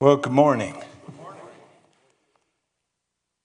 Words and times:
Well, 0.00 0.16
good 0.16 0.32
morning. 0.32 0.74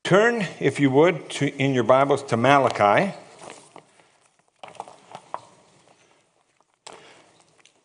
Turn, 0.04 0.48
if 0.60 0.80
you 0.80 0.90
would, 0.90 1.30
to, 1.30 1.56
in 1.56 1.76
your 1.76 1.84
Bibles 1.84 2.24
to 2.24 2.38
Malachi. 2.38 3.14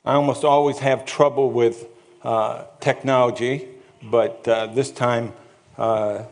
I 0.02 0.14
almost 0.14 0.44
always 0.44 0.78
have 0.78 1.04
trouble 1.04 1.50
with 1.50 1.86
uh, 2.22 2.64
technology, 2.80 3.68
but 4.02 4.48
uh, 4.48 4.68
this 4.68 4.90
time 4.90 5.34
uh, 5.76 6.22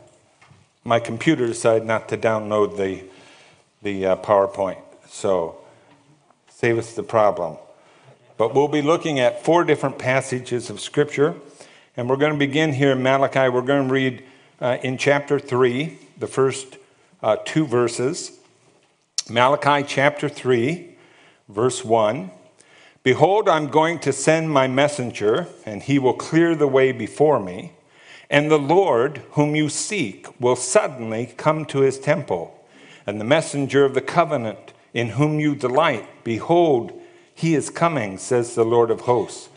my 0.84 1.00
computer 1.00 1.46
decided 1.46 1.86
not 1.86 2.08
to 2.08 2.16
download 2.16 2.78
the, 2.78 3.04
the 3.82 4.06
uh, 4.06 4.16
PowerPoint. 4.16 4.80
So, 5.06 5.58
save 6.48 6.78
us 6.78 6.94
the 6.94 7.02
problem. 7.02 7.58
But 8.38 8.54
we'll 8.54 8.68
be 8.68 8.80
looking 8.80 9.20
at 9.20 9.44
four 9.44 9.64
different 9.64 9.98
passages 9.98 10.70
of 10.70 10.80
Scripture. 10.80 11.34
And 11.94 12.08
we're 12.08 12.16
going 12.16 12.32
to 12.32 12.38
begin 12.38 12.72
here 12.72 12.92
in 12.92 13.02
Malachi. 13.02 13.50
We're 13.50 13.60
going 13.60 13.86
to 13.86 13.92
read 13.92 14.24
uh, 14.62 14.78
in 14.82 14.96
chapter 14.96 15.38
3, 15.38 15.98
the 16.18 16.26
first 16.26 16.78
uh, 17.22 17.36
two 17.44 17.66
verses. 17.66 18.38
Malachi 19.28 19.84
chapter 19.86 20.26
3, 20.26 20.96
verse 21.50 21.84
1. 21.84 22.30
Behold, 23.02 23.46
I'm 23.46 23.68
going 23.68 23.98
to 23.98 24.12
send 24.12 24.50
my 24.50 24.66
messenger, 24.66 25.48
and 25.66 25.82
he 25.82 25.98
will 25.98 26.14
clear 26.14 26.54
the 26.54 26.66
way 26.66 26.92
before 26.92 27.38
me. 27.38 27.72
And 28.30 28.50
the 28.50 28.58
Lord, 28.58 29.18
whom 29.32 29.54
you 29.54 29.68
seek, 29.68 30.40
will 30.40 30.56
suddenly 30.56 31.34
come 31.36 31.66
to 31.66 31.80
his 31.80 31.98
temple. 31.98 32.58
And 33.06 33.20
the 33.20 33.24
messenger 33.26 33.84
of 33.84 33.92
the 33.92 34.00
covenant, 34.00 34.72
in 34.94 35.10
whom 35.10 35.38
you 35.38 35.54
delight, 35.54 36.24
behold, 36.24 36.98
he 37.34 37.54
is 37.54 37.68
coming, 37.68 38.16
says 38.16 38.54
the 38.54 38.64
Lord 38.64 38.90
of 38.90 39.02
hosts. 39.02 39.50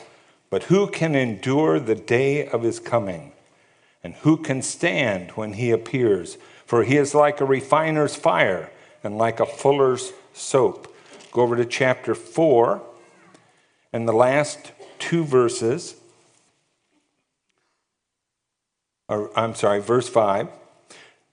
But 0.49 0.63
who 0.63 0.87
can 0.87 1.15
endure 1.15 1.79
the 1.79 1.95
day 1.95 2.47
of 2.47 2.63
his 2.63 2.79
coming? 2.79 3.33
And 4.03 4.13
who 4.15 4.37
can 4.37 4.61
stand 4.61 5.31
when 5.31 5.53
he 5.53 5.71
appears? 5.71 6.37
For 6.65 6.83
he 6.83 6.97
is 6.97 7.15
like 7.15 7.41
a 7.41 7.45
refiner's 7.45 8.15
fire 8.15 8.71
and 9.03 9.17
like 9.17 9.39
a 9.39 9.45
fuller's 9.45 10.13
soap. 10.33 10.95
Go 11.31 11.41
over 11.41 11.55
to 11.55 11.65
chapter 11.65 12.15
4 12.15 12.81
and 13.91 14.07
the 14.07 14.13
last 14.13 14.71
two 14.99 15.23
verses. 15.23 15.95
Or, 19.07 19.37
I'm 19.37 19.55
sorry, 19.55 19.81
verse 19.81 20.09
5. 20.09 20.49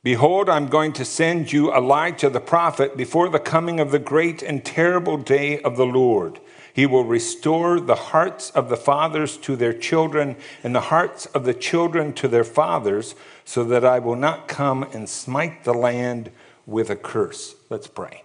Behold, 0.02 0.48
I'm 0.48 0.66
going 0.66 0.92
to 0.94 1.04
send 1.04 1.52
you 1.52 1.72
Elijah 1.72 2.28
the 2.28 2.40
prophet 2.40 2.96
before 2.96 3.28
the 3.28 3.38
coming 3.38 3.78
of 3.78 3.92
the 3.92 3.98
great 3.98 4.42
and 4.42 4.64
terrible 4.64 5.16
day 5.16 5.60
of 5.60 5.76
the 5.76 5.86
Lord. 5.86 6.40
He 6.74 6.86
will 6.86 7.04
restore 7.04 7.80
the 7.80 7.94
hearts 7.94 8.50
of 8.50 8.70
the 8.70 8.76
fathers 8.76 9.36
to 9.38 9.56
their 9.56 9.74
children 9.74 10.36
and 10.62 10.74
the 10.74 10.80
hearts 10.80 11.26
of 11.26 11.44
the 11.44 11.52
children 11.52 12.14
to 12.14 12.28
their 12.28 12.44
fathers, 12.44 13.14
so 13.44 13.62
that 13.64 13.84
I 13.84 13.98
will 13.98 14.16
not 14.16 14.48
come 14.48 14.84
and 14.84 15.08
smite 15.08 15.64
the 15.64 15.74
land 15.74 16.30
with 16.64 16.88
a 16.88 16.96
curse. 16.96 17.54
Let's 17.68 17.88
pray. 17.88 18.22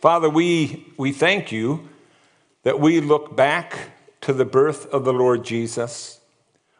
Father, 0.00 0.28
we, 0.28 0.86
we 0.96 1.12
thank 1.12 1.52
you 1.52 1.88
that 2.64 2.80
we 2.80 3.00
look 3.00 3.36
back 3.36 3.90
to 4.22 4.32
the 4.32 4.44
birth 4.44 4.86
of 4.92 5.04
the 5.04 5.12
Lord 5.12 5.44
Jesus. 5.44 6.18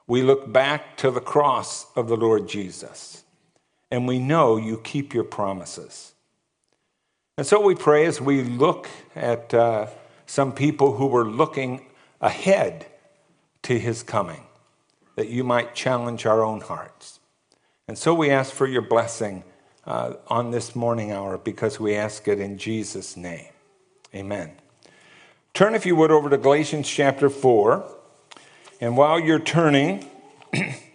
We 0.06 0.22
look 0.22 0.52
back 0.52 0.96
to 0.96 1.10
the 1.10 1.20
cross 1.20 1.86
of 1.94 2.08
the 2.08 2.16
Lord 2.16 2.48
Jesus. 2.48 3.22
And 3.91 4.08
we 4.08 4.19
know 4.19 4.56
you 4.56 4.78
keep 4.78 5.14
your 5.14 5.24
promises. 5.24 6.12
And 7.36 7.46
so 7.46 7.60
we 7.60 7.76
pray 7.76 8.06
as 8.06 8.20
we 8.20 8.42
look 8.42 8.88
at. 9.14 9.54
Uh, 9.54 9.86
some 10.28 10.52
people 10.52 10.96
who 10.96 11.06
were 11.06 11.24
looking 11.24 11.86
ahead 12.20 12.86
to 13.62 13.78
his 13.78 14.02
coming, 14.02 14.42
that 15.16 15.28
you 15.28 15.42
might 15.42 15.74
challenge 15.74 16.26
our 16.26 16.44
own 16.44 16.60
hearts. 16.60 17.18
And 17.88 17.96
so 17.96 18.14
we 18.14 18.30
ask 18.30 18.52
for 18.52 18.66
your 18.66 18.82
blessing 18.82 19.42
uh, 19.86 20.14
on 20.28 20.50
this 20.50 20.76
morning 20.76 21.12
hour 21.12 21.38
because 21.38 21.80
we 21.80 21.94
ask 21.94 22.28
it 22.28 22.40
in 22.40 22.58
Jesus' 22.58 23.16
name. 23.16 23.48
Amen. 24.14 24.53
Turn, 25.54 25.75
if 25.75 25.86
you 25.86 25.97
would, 25.97 26.10
over 26.10 26.28
to 26.28 26.36
Galatians 26.36 26.86
chapter 26.88 27.30
4. 27.30 27.91
And 28.82 28.98
while 28.98 29.19
you're 29.19 29.41
turning, 29.41 30.08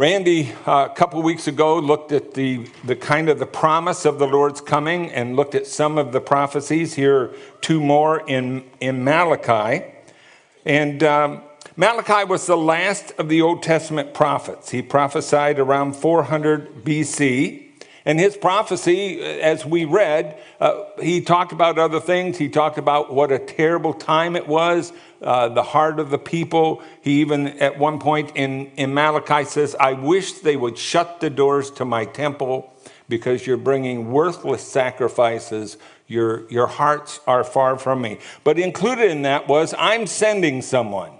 Randy, 0.00 0.52
uh, 0.64 0.86
a 0.88 0.94
couple 0.94 1.20
weeks 1.22 1.48
ago, 1.48 1.76
looked 1.76 2.12
at 2.12 2.34
the, 2.34 2.70
the 2.84 2.94
kind 2.94 3.28
of 3.28 3.40
the 3.40 3.46
promise 3.46 4.04
of 4.04 4.20
the 4.20 4.28
Lord's 4.28 4.60
coming 4.60 5.10
and 5.10 5.34
looked 5.34 5.56
at 5.56 5.66
some 5.66 5.98
of 5.98 6.12
the 6.12 6.20
prophecies. 6.20 6.94
Here, 6.94 7.34
two 7.62 7.80
more 7.80 8.22
in, 8.28 8.62
in 8.78 9.02
Malachi. 9.02 9.84
And 10.64 11.02
um, 11.02 11.42
Malachi 11.74 12.24
was 12.26 12.46
the 12.46 12.56
last 12.56 13.10
of 13.18 13.28
the 13.28 13.42
Old 13.42 13.64
Testament 13.64 14.14
prophets. 14.14 14.70
He 14.70 14.82
prophesied 14.82 15.58
around 15.58 15.96
400 15.96 16.84
BC. 16.84 17.64
And 18.04 18.20
his 18.20 18.36
prophecy, 18.36 19.20
as 19.20 19.66
we 19.66 19.84
read, 19.84 20.40
uh, 20.60 20.84
he 21.02 21.20
talked 21.20 21.50
about 21.50 21.76
other 21.76 21.98
things. 21.98 22.38
He 22.38 22.48
talked 22.48 22.78
about 22.78 23.12
what 23.12 23.32
a 23.32 23.38
terrible 23.40 23.92
time 23.92 24.36
it 24.36 24.46
was, 24.46 24.92
uh, 25.22 25.48
the 25.48 25.62
heart 25.62 25.98
of 25.98 26.10
the 26.10 26.18
people. 26.18 26.82
He 27.02 27.20
even, 27.20 27.48
at 27.58 27.78
one 27.78 27.98
point 27.98 28.32
in, 28.34 28.66
in 28.76 28.94
Malachi, 28.94 29.44
says, 29.44 29.74
I 29.78 29.92
wish 29.92 30.32
they 30.32 30.56
would 30.56 30.78
shut 30.78 31.20
the 31.20 31.30
doors 31.30 31.70
to 31.72 31.84
my 31.84 32.04
temple 32.04 32.72
because 33.08 33.46
you're 33.46 33.56
bringing 33.56 34.12
worthless 34.12 34.62
sacrifices. 34.62 35.76
Your, 36.06 36.48
your 36.50 36.66
hearts 36.66 37.20
are 37.26 37.44
far 37.44 37.78
from 37.78 38.00
me. 38.00 38.18
But 38.44 38.58
included 38.58 39.10
in 39.10 39.22
that 39.22 39.48
was, 39.48 39.74
I'm 39.78 40.06
sending 40.06 40.62
someone. 40.62 41.12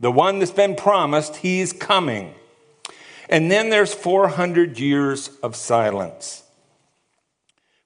The 0.00 0.12
one 0.12 0.38
that's 0.38 0.50
been 0.50 0.74
promised, 0.74 1.36
he's 1.36 1.72
coming. 1.72 2.34
And 3.28 3.50
then 3.50 3.70
there's 3.70 3.94
400 3.94 4.78
years 4.78 5.30
of 5.42 5.56
silence. 5.56 6.41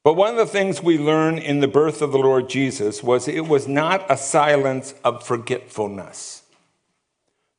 But 0.07 0.15
one 0.15 0.31
of 0.31 0.37
the 0.37 0.47
things 0.47 0.81
we 0.81 0.99
learn 0.99 1.37
in 1.37 1.59
the 1.59 1.67
birth 1.67 2.01
of 2.01 2.13
the 2.13 2.19
Lord 2.19 2.49
Jesus 2.49 3.03
was 3.03 3.27
it 3.27 3.49
was 3.49 3.67
not 3.67 4.09
a 4.09 4.17
silence 4.17 4.95
of 5.03 5.27
forgetfulness, 5.27 6.45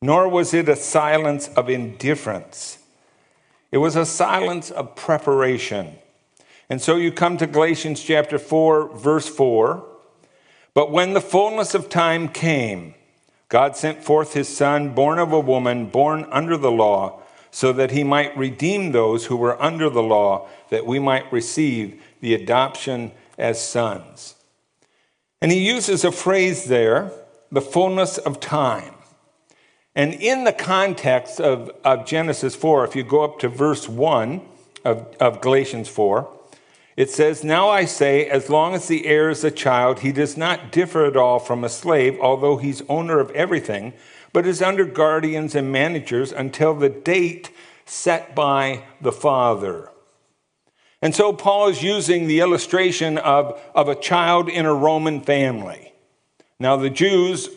nor 0.00 0.30
was 0.30 0.54
it 0.54 0.66
a 0.66 0.74
silence 0.74 1.48
of 1.48 1.68
indifference. 1.68 2.78
It 3.70 3.76
was 3.76 3.96
a 3.96 4.06
silence 4.06 4.70
of 4.70 4.96
preparation. 4.96 5.96
And 6.70 6.80
so 6.80 6.96
you 6.96 7.12
come 7.12 7.36
to 7.36 7.46
Galatians 7.46 8.02
chapter 8.02 8.38
4, 8.38 8.96
verse 8.96 9.28
4. 9.28 9.84
But 10.72 10.90
when 10.90 11.12
the 11.12 11.20
fullness 11.20 11.74
of 11.74 11.90
time 11.90 12.28
came, 12.28 12.94
God 13.50 13.76
sent 13.76 14.02
forth 14.02 14.32
his 14.32 14.48
Son, 14.48 14.94
born 14.94 15.18
of 15.18 15.34
a 15.34 15.40
woman, 15.40 15.90
born 15.90 16.26
under 16.30 16.56
the 16.56 16.72
law 16.72 17.20
so 17.50 17.72
that 17.72 17.90
he 17.90 18.04
might 18.04 18.36
redeem 18.36 18.92
those 18.92 19.26
who 19.26 19.36
were 19.36 19.60
under 19.62 19.90
the 19.90 20.02
law, 20.02 20.48
that 20.70 20.86
we 20.86 20.98
might 20.98 21.30
receive 21.32 22.02
the 22.20 22.34
adoption 22.34 23.12
as 23.36 23.62
sons. 23.62 24.34
And 25.40 25.52
he 25.52 25.58
uses 25.58 26.04
a 26.04 26.12
phrase 26.12 26.64
there, 26.64 27.12
the 27.50 27.60
fullness 27.60 28.18
of 28.18 28.40
time. 28.40 28.94
And 29.94 30.14
in 30.14 30.44
the 30.44 30.52
context 30.52 31.40
of, 31.40 31.70
of 31.84 32.06
Genesis 32.06 32.54
4, 32.54 32.84
if 32.84 32.96
you 32.96 33.02
go 33.02 33.22
up 33.22 33.38
to 33.40 33.48
verse 33.48 33.88
1 33.88 34.40
of, 34.84 35.16
of 35.20 35.40
Galatians 35.40 35.88
4, 35.88 36.28
it 36.96 37.10
says, 37.10 37.44
Now 37.44 37.68
I 37.68 37.84
say, 37.84 38.28
as 38.28 38.50
long 38.50 38.74
as 38.74 38.88
the 38.88 39.06
heir 39.06 39.30
is 39.30 39.44
a 39.44 39.50
child, 39.50 40.00
he 40.00 40.12
does 40.12 40.36
not 40.36 40.72
differ 40.72 41.04
at 41.04 41.16
all 41.16 41.38
from 41.38 41.62
a 41.64 41.68
slave, 41.68 42.18
although 42.20 42.56
he's 42.56 42.82
owner 42.88 43.20
of 43.20 43.30
everything 43.30 43.92
but 44.32 44.46
is 44.46 44.62
under 44.62 44.84
guardians 44.84 45.54
and 45.54 45.72
managers 45.72 46.32
until 46.32 46.74
the 46.74 46.88
date 46.88 47.50
set 47.84 48.34
by 48.34 48.84
the 49.00 49.12
Father. 49.12 49.90
And 51.00 51.14
so 51.14 51.32
Paul 51.32 51.68
is 51.68 51.82
using 51.82 52.26
the 52.26 52.40
illustration 52.40 53.18
of, 53.18 53.60
of 53.74 53.88
a 53.88 53.94
child 53.94 54.48
in 54.48 54.66
a 54.66 54.74
Roman 54.74 55.20
family. 55.20 55.92
Now, 56.58 56.76
the 56.76 56.90
Jews, 56.90 57.48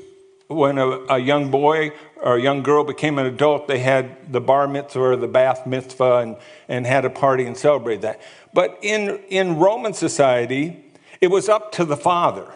when 0.47 0.77
a, 0.77 0.87
a 1.09 1.17
young 1.17 1.49
boy 1.49 1.91
or 2.21 2.35
a 2.35 2.41
young 2.41 2.61
girl 2.61 2.83
became 2.83 3.17
an 3.17 3.25
adult, 3.25 3.67
they 3.67 3.79
had 3.79 4.31
the 4.31 4.41
bar 4.41 4.67
mitzvah 4.67 5.01
or 5.01 5.15
the 5.15 5.27
bath 5.27 5.65
mitzvah 5.65 6.17
and, 6.17 6.37
and 6.67 6.85
had 6.85 7.03
a 7.03 7.09
party 7.09 7.45
and 7.45 7.57
celebrated 7.57 8.03
that. 8.03 8.21
But 8.53 8.77
in, 8.83 9.19
in 9.29 9.57
Roman 9.57 9.93
society, 9.93 10.85
it 11.19 11.27
was 11.27 11.49
up 11.49 11.71
to 11.73 11.85
the 11.85 11.97
father. 11.97 12.53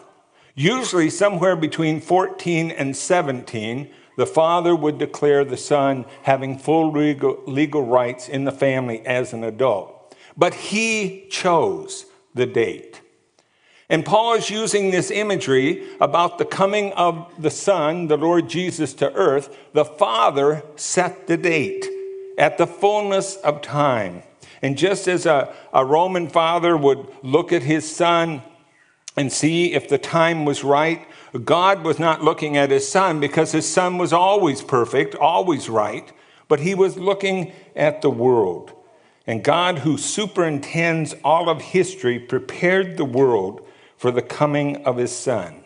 Usually, 0.54 1.10
somewhere 1.10 1.56
between 1.56 2.00
14 2.00 2.70
and 2.72 2.96
17, 2.96 3.90
the 4.18 4.26
father 4.26 4.76
would 4.76 5.00
declare 5.00 5.44
the 5.44 5.58
son 5.58 6.06
having 6.24 6.60
full 6.60 6.92
legal, 6.92 7.42
legal 7.48 7.86
rights 7.86 8.30
in 8.30 8.46
the 8.46 8.52
family 8.52 9.06
as 9.06 9.34
an 9.34 9.44
adult. 9.44 9.95
But 10.38 10.54
he 10.54 11.28
chose 11.30 12.06
the 12.34 12.46
date. 12.46 13.02
And 13.90 14.04
Paul 14.04 14.34
is 14.34 14.50
using 14.50 14.90
this 14.90 15.12
imagery 15.12 15.88
about 16.02 16.38
the 16.38 16.46
coming 16.46 16.92
of 16.94 17.32
the 17.38 17.52
Son, 17.52 18.08
the 18.08 18.18
Lord 18.18 18.50
Jesus, 18.50 18.94
to 18.96 19.14
earth. 19.14 19.56
The 19.74 19.86
Father 19.86 20.64
set 20.76 21.28
the 21.28 21.38
date 21.38 21.88
at 22.38 22.58
the 22.58 22.68
fullness 22.68 23.36
of 23.38 23.62
time. 23.62 24.24
And 24.62 24.78
just 24.78 25.08
as 25.08 25.26
a, 25.26 25.54
a 25.74 25.86
Roman 25.86 26.28
father 26.28 26.76
would 26.76 27.08
look 27.22 27.54
at 27.54 27.64
his 27.64 27.94
son 27.94 28.42
and 29.16 29.32
see 29.32 29.74
if 29.74 29.88
the 29.88 29.98
time 29.98 30.44
was 30.44 30.64
right, 30.64 31.08
God 31.44 31.84
was 31.84 32.00
not 32.00 32.24
looking 32.24 32.58
at 32.58 32.72
his 32.72 32.88
son 32.88 33.20
because 33.20 33.52
his 33.52 33.72
son 33.72 33.98
was 33.98 34.12
always 34.12 34.62
perfect, 34.62 35.14
always 35.16 35.70
right. 35.70 36.12
but 36.48 36.60
he 36.60 36.76
was 36.76 36.98
looking 36.98 37.52
at 37.76 38.02
the 38.02 38.10
world. 38.10 38.72
And 39.28 39.44
God, 39.44 39.80
who 39.80 39.98
superintends 39.98 41.16
all 41.24 41.50
of 41.50 41.62
history, 41.62 42.20
prepared 42.20 42.98
the 42.98 43.06
world 43.06 43.66
for 43.98 44.12
the 44.12 44.22
coming 44.22 44.86
of 44.86 44.98
his 44.98 45.16
son. 45.16 45.64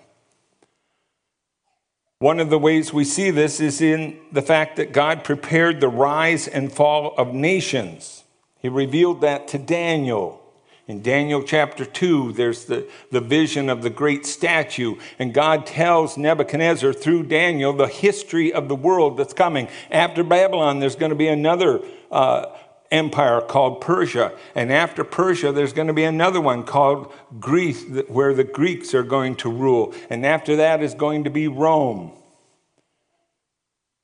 One 2.20 2.40
of 2.40 2.50
the 2.50 2.60
ways 2.60 2.92
we 2.92 3.06
see 3.06 3.32
this 3.32 3.62
is 3.62 3.82
in 3.82 4.20
the 4.32 4.42
fact 4.42 4.76
that 4.76 4.92
God 4.92 5.24
prepared 5.24 5.80
the 5.80 5.88
rise 5.88 6.48
and 6.48 6.72
fall 6.72 7.14
of 7.18 7.34
nations. 7.34 8.24
He 8.62 8.68
revealed 8.68 9.22
that 9.22 9.48
to 9.50 9.58
Daniel. 9.58 10.40
In 10.86 11.02
Daniel 11.02 11.44
chapter 11.44 11.86
2, 11.86 12.34
there's 12.34 12.66
the, 12.66 12.90
the 13.12 13.22
vision 13.22 13.70
of 13.70 13.84
the 13.84 13.90
great 13.92 14.26
statue, 14.26 14.98
and 15.20 15.34
God 15.34 15.66
tells 15.66 16.18
Nebuchadnezzar 16.18 16.94
through 16.94 17.24
Daniel 17.24 17.74
the 17.74 17.88
history 17.88 18.52
of 18.52 18.68
the 18.68 18.76
world 18.76 19.16
that's 19.16 19.34
coming. 19.34 19.70
After 19.92 20.24
Babylon, 20.24 20.80
there's 20.80 20.96
going 20.96 21.12
to 21.12 21.16
be 21.16 21.28
another 21.28 21.80
uh, 22.12 22.48
empire 22.92 23.42
called 23.42 23.82
Persia. 23.82 24.32
And 24.56 24.72
after 24.72 25.04
Persia, 25.04 25.52
there's 25.52 25.74
going 25.74 25.88
to 25.88 25.94
be 25.94 26.04
another 26.04 26.42
one 26.42 26.64
called 26.64 27.14
Greece, 27.40 27.86
where 28.08 28.34
the 28.34 28.44
Greeks 28.44 28.94
are 28.94 29.04
going 29.04 29.36
to 29.38 29.52
rule. 29.52 29.94
And 30.10 30.26
after 30.26 30.56
that 30.56 30.82
is 30.82 30.94
going 30.94 31.24
to 31.26 31.30
be 31.30 31.48
Rome. 31.48 32.12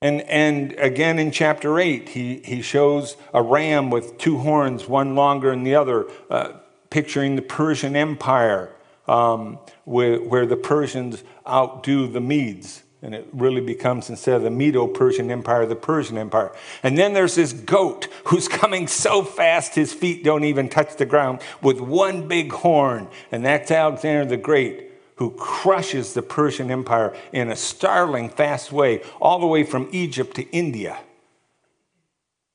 And, 0.01 0.21
and 0.21 0.73
again 0.73 1.17
in 1.17 1.31
chapter 1.31 1.79
8, 1.79 2.09
he, 2.09 2.37
he 2.39 2.61
shows 2.61 3.17
a 3.33 3.41
ram 3.41 3.89
with 3.89 4.17
two 4.17 4.37
horns, 4.37 4.87
one 4.87 5.15
longer 5.15 5.49
than 5.49 5.63
the 5.63 5.75
other, 5.75 6.05
uh, 6.29 6.53
picturing 6.89 7.35
the 7.35 7.41
Persian 7.41 7.95
Empire, 7.95 8.71
um, 9.07 9.57
where, 9.85 10.17
where 10.17 10.45
the 10.45 10.57
Persians 10.57 11.23
outdo 11.47 12.07
the 12.07 12.21
Medes. 12.21 12.83
And 13.05 13.13
it 13.13 13.27
really 13.33 13.61
becomes, 13.61 14.09
instead 14.09 14.37
of 14.37 14.41
the 14.41 14.49
Medo 14.49 14.87
Persian 14.87 15.29
Empire, 15.29 15.67
the 15.67 15.75
Persian 15.75 16.17
Empire. 16.17 16.51
And 16.81 16.97
then 16.97 17.13
there's 17.13 17.35
this 17.35 17.53
goat 17.53 18.07
who's 18.25 18.47
coming 18.61 18.87
so 18.87 19.21
fast 19.21 19.75
his 19.75 19.93
feet 19.93 20.23
don't 20.23 20.43
even 20.43 20.69
touch 20.69 20.95
the 20.95 21.05
ground 21.05 21.41
with 21.61 21.79
one 21.79 22.27
big 22.27 22.51
horn. 22.51 23.07
And 23.31 23.45
that's 23.45 23.69
Alexander 23.69 24.25
the 24.25 24.37
Great, 24.37 24.91
who 25.17 25.29
crushes 25.29 26.15
the 26.15 26.23
Persian 26.23 26.71
Empire 26.71 27.15
in 27.31 27.51
a 27.51 27.55
startling 27.55 28.27
fast 28.27 28.71
way, 28.71 29.03
all 29.21 29.37
the 29.37 29.45
way 29.45 29.63
from 29.63 29.87
Egypt 29.91 30.35
to 30.37 30.49
India. 30.49 30.97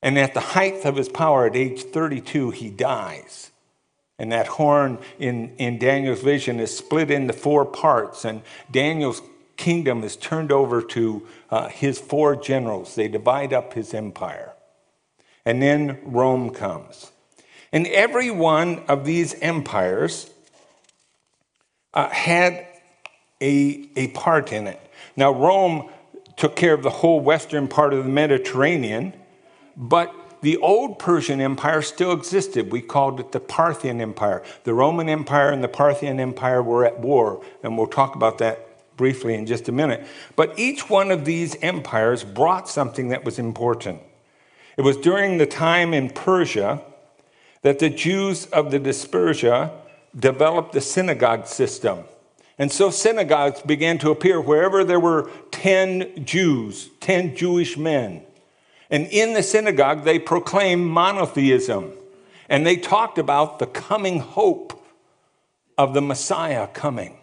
And 0.01 0.19
at 0.19 0.33
the 0.33 0.41
height 0.41 0.83
of 0.83 0.97
his 0.97 1.07
power, 1.07 1.45
at 1.45 1.55
age 1.55 1.83
32, 1.83 2.51
he 2.51 2.69
dies. 2.69 3.51
And 4.19 4.33
that 4.33 4.47
horn 4.47 4.99
in, 5.17 5.55
in 5.55 5.79
Daniel's 5.79 6.21
vision 6.21 6.59
is 6.59 6.75
split 6.75 7.09
into 7.09 7.31
four 7.31 7.63
parts, 7.65 8.25
and 8.25 8.41
Daniel's 8.69 9.21
kingdom 9.61 10.03
is 10.03 10.15
turned 10.15 10.51
over 10.51 10.81
to 10.81 11.27
uh, 11.51 11.67
his 11.67 11.99
four 11.99 12.35
generals. 12.35 12.95
They 12.95 13.07
divide 13.07 13.53
up 13.53 13.73
his 13.73 13.93
empire. 13.93 14.53
And 15.45 15.61
then 15.61 15.99
Rome 16.03 16.49
comes. 16.49 17.11
And 17.71 17.85
every 17.85 18.31
one 18.31 18.83
of 18.87 19.05
these 19.05 19.35
empires 19.35 20.31
uh, 21.93 22.09
had 22.09 22.65
a, 23.39 23.87
a 23.95 24.07
part 24.07 24.51
in 24.51 24.65
it. 24.65 24.79
Now, 25.15 25.31
Rome 25.31 25.89
took 26.37 26.55
care 26.55 26.73
of 26.73 26.81
the 26.81 26.89
whole 26.89 27.19
western 27.19 27.67
part 27.67 27.93
of 27.93 28.03
the 28.03 28.09
Mediterranean, 28.09 29.13
but 29.77 30.11
the 30.41 30.57
old 30.57 30.97
Persian 30.97 31.39
Empire 31.39 31.83
still 31.83 32.13
existed. 32.13 32.71
We 32.71 32.81
called 32.81 33.19
it 33.19 33.31
the 33.31 33.39
Parthian 33.39 34.01
Empire. 34.01 34.41
The 34.63 34.73
Roman 34.73 35.07
Empire 35.07 35.51
and 35.51 35.63
the 35.63 35.67
Parthian 35.67 36.19
Empire 36.19 36.63
were 36.63 36.83
at 36.83 36.99
war, 36.99 37.43
and 37.61 37.77
we'll 37.77 37.85
talk 37.85 38.15
about 38.15 38.39
that 38.39 38.70
briefly 39.01 39.33
in 39.33 39.47
just 39.47 39.67
a 39.67 39.71
minute. 39.71 40.05
But 40.35 40.59
each 40.59 40.87
one 40.87 41.09
of 41.09 41.25
these 41.25 41.55
empires 41.63 42.23
brought 42.23 42.69
something 42.69 43.07
that 43.07 43.25
was 43.25 43.39
important. 43.39 43.99
It 44.77 44.83
was 44.83 44.95
during 44.95 45.39
the 45.39 45.47
time 45.47 45.91
in 45.91 46.11
Persia 46.11 46.83
that 47.63 47.79
the 47.79 47.89
Jews 47.89 48.45
of 48.45 48.69
the 48.69 48.79
Dispersia 48.79 49.71
developed 50.15 50.73
the 50.73 50.81
synagogue 50.81 51.47
system. 51.47 52.03
And 52.59 52.71
so 52.71 52.91
synagogues 52.91 53.61
began 53.61 53.97
to 53.97 54.11
appear 54.11 54.39
wherever 54.39 54.83
there 54.83 54.99
were 54.99 55.31
10 55.49 56.23
Jews, 56.23 56.91
10 56.99 57.35
Jewish 57.35 57.77
men. 57.77 58.21
And 58.91 59.07
in 59.07 59.33
the 59.33 59.41
synagogue, 59.41 60.03
they 60.03 60.19
proclaimed 60.19 60.85
monotheism. 60.85 61.93
And 62.47 62.67
they 62.67 62.75
talked 62.75 63.17
about 63.17 63.57
the 63.57 63.65
coming 63.65 64.19
hope 64.19 64.79
of 65.75 65.95
the 65.95 66.03
Messiah 66.03 66.67
coming. 66.67 67.17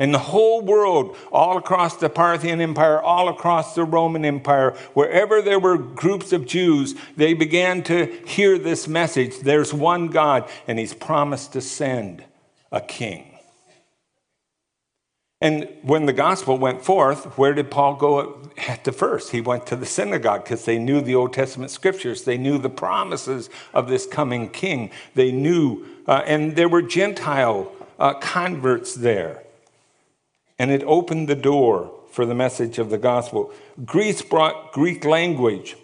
And 0.00 0.14
the 0.14 0.18
whole 0.18 0.62
world, 0.62 1.14
all 1.30 1.58
across 1.58 1.98
the 1.98 2.08
Parthian 2.08 2.62
Empire, 2.62 2.98
all 2.98 3.28
across 3.28 3.74
the 3.74 3.84
Roman 3.84 4.24
Empire, 4.24 4.70
wherever 4.94 5.42
there 5.42 5.60
were 5.60 5.76
groups 5.76 6.32
of 6.32 6.46
Jews, 6.46 6.94
they 7.18 7.34
began 7.34 7.82
to 7.82 8.06
hear 8.26 8.56
this 8.58 8.88
message 8.88 9.40
there's 9.40 9.74
one 9.74 10.08
God, 10.08 10.48
and 10.66 10.78
He's 10.78 10.94
promised 10.94 11.52
to 11.52 11.60
send 11.60 12.24
a 12.72 12.80
king. 12.80 13.26
And 15.42 15.68
when 15.82 16.06
the 16.06 16.14
gospel 16.14 16.56
went 16.56 16.82
forth, 16.82 17.36
where 17.36 17.52
did 17.52 17.70
Paul 17.70 17.96
go 17.96 18.50
at 18.56 18.84
the 18.84 18.92
first? 18.92 19.32
He 19.32 19.42
went 19.42 19.66
to 19.66 19.76
the 19.76 19.86
synagogue 19.86 20.44
because 20.44 20.64
they 20.64 20.78
knew 20.78 21.02
the 21.02 21.14
Old 21.14 21.34
Testament 21.34 21.70
scriptures. 21.70 22.24
They 22.24 22.38
knew 22.38 22.56
the 22.56 22.70
promises 22.70 23.50
of 23.74 23.88
this 23.88 24.06
coming 24.06 24.48
king. 24.48 24.92
They 25.14 25.30
knew, 25.30 25.86
uh, 26.06 26.22
and 26.24 26.56
there 26.56 26.70
were 26.70 26.80
Gentile 26.80 27.70
uh, 27.98 28.14
converts 28.14 28.94
there 28.94 29.42
and 30.60 30.70
it 30.70 30.82
opened 30.84 31.26
the 31.26 31.34
door 31.34 31.90
for 32.10 32.26
the 32.26 32.34
message 32.34 32.78
of 32.78 32.90
the 32.90 32.98
gospel. 32.98 33.50
Greece 33.82 34.20
brought 34.20 34.72
Greek 34.74 35.06
language. 35.06 35.74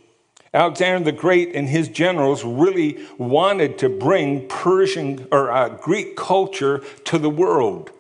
Alexander 0.53 1.03
the 1.03 1.17
Great 1.17 1.55
and 1.55 1.67
his 1.67 1.89
generals 1.89 2.45
really 2.45 3.03
wanted 3.17 3.79
to 3.79 3.89
bring 3.89 4.47
Persian 4.49 5.27
or 5.33 5.51
uh, 5.51 5.71
Greek 5.71 6.15
culture 6.15 6.85
to 7.05 7.19
the 7.19 7.31
world. 7.31 7.91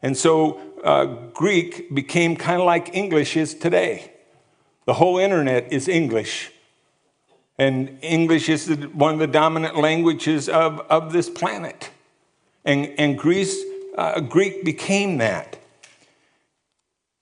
And 0.00 0.16
so 0.16 0.62
uh, 0.82 1.04
Greek 1.34 1.94
became 1.94 2.36
kind 2.36 2.58
of 2.58 2.64
like 2.64 2.94
English 2.94 3.36
is 3.36 3.52
today. 3.52 4.10
The 4.86 4.94
whole 4.94 5.18
internet 5.18 5.70
is 5.70 5.88
English. 5.88 6.50
And 7.58 7.98
English 8.00 8.48
is 8.48 8.66
one 8.94 9.12
of 9.12 9.20
the 9.20 9.26
dominant 9.26 9.76
languages 9.76 10.48
of, 10.48 10.80
of 10.88 11.12
this 11.12 11.28
planet. 11.28 11.90
And, 12.64 12.94
and 12.96 13.18
Greece, 13.18 13.62
uh, 13.98 14.20
Greek 14.20 14.64
became 14.64 15.18
that 15.18 15.58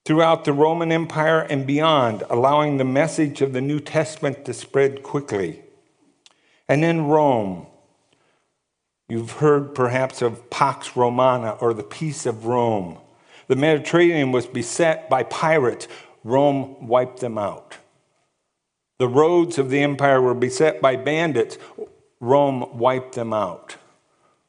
throughout 0.05 0.45
the 0.45 0.53
Roman 0.53 0.91
Empire 0.91 1.41
and 1.41 1.67
beyond, 1.67 2.25
allowing 2.29 2.77
the 2.77 2.85
message 2.85 3.41
of 3.41 3.53
the 3.53 3.61
New 3.61 3.79
Testament 3.79 4.45
to 4.45 4.55
spread 4.55 5.03
quickly. 5.03 5.63
And 6.69 6.85
in 6.85 7.07
Rome. 7.07 7.67
You've 9.09 9.33
heard 9.33 9.75
perhaps 9.75 10.23
of 10.23 10.49
Pax 10.49 10.97
Romana 10.97 11.51
or 11.61 11.75
the 11.75 11.83
Peace 11.83 12.25
of 12.25 12.47
Rome. 12.47 12.99
The 13.47 13.57
Mediterranean 13.57 14.33
was 14.33 14.47
beset 14.47 15.11
by 15.11 15.25
pirates. 15.25 15.87
Rome 16.25 16.89
wiped 16.89 17.21
them 17.21 17.37
out. 17.37 17.77
The 18.99 19.09
roads 19.09 19.59
of 19.59 19.69
the 19.69 19.83
empire 19.83 20.23
were 20.23 20.35
beset 20.35 20.81
by 20.81 20.97
bandits. 20.97 21.59
Rome 22.21 22.79
wiped 22.79 23.15
them 23.15 23.33
out. 23.33 23.77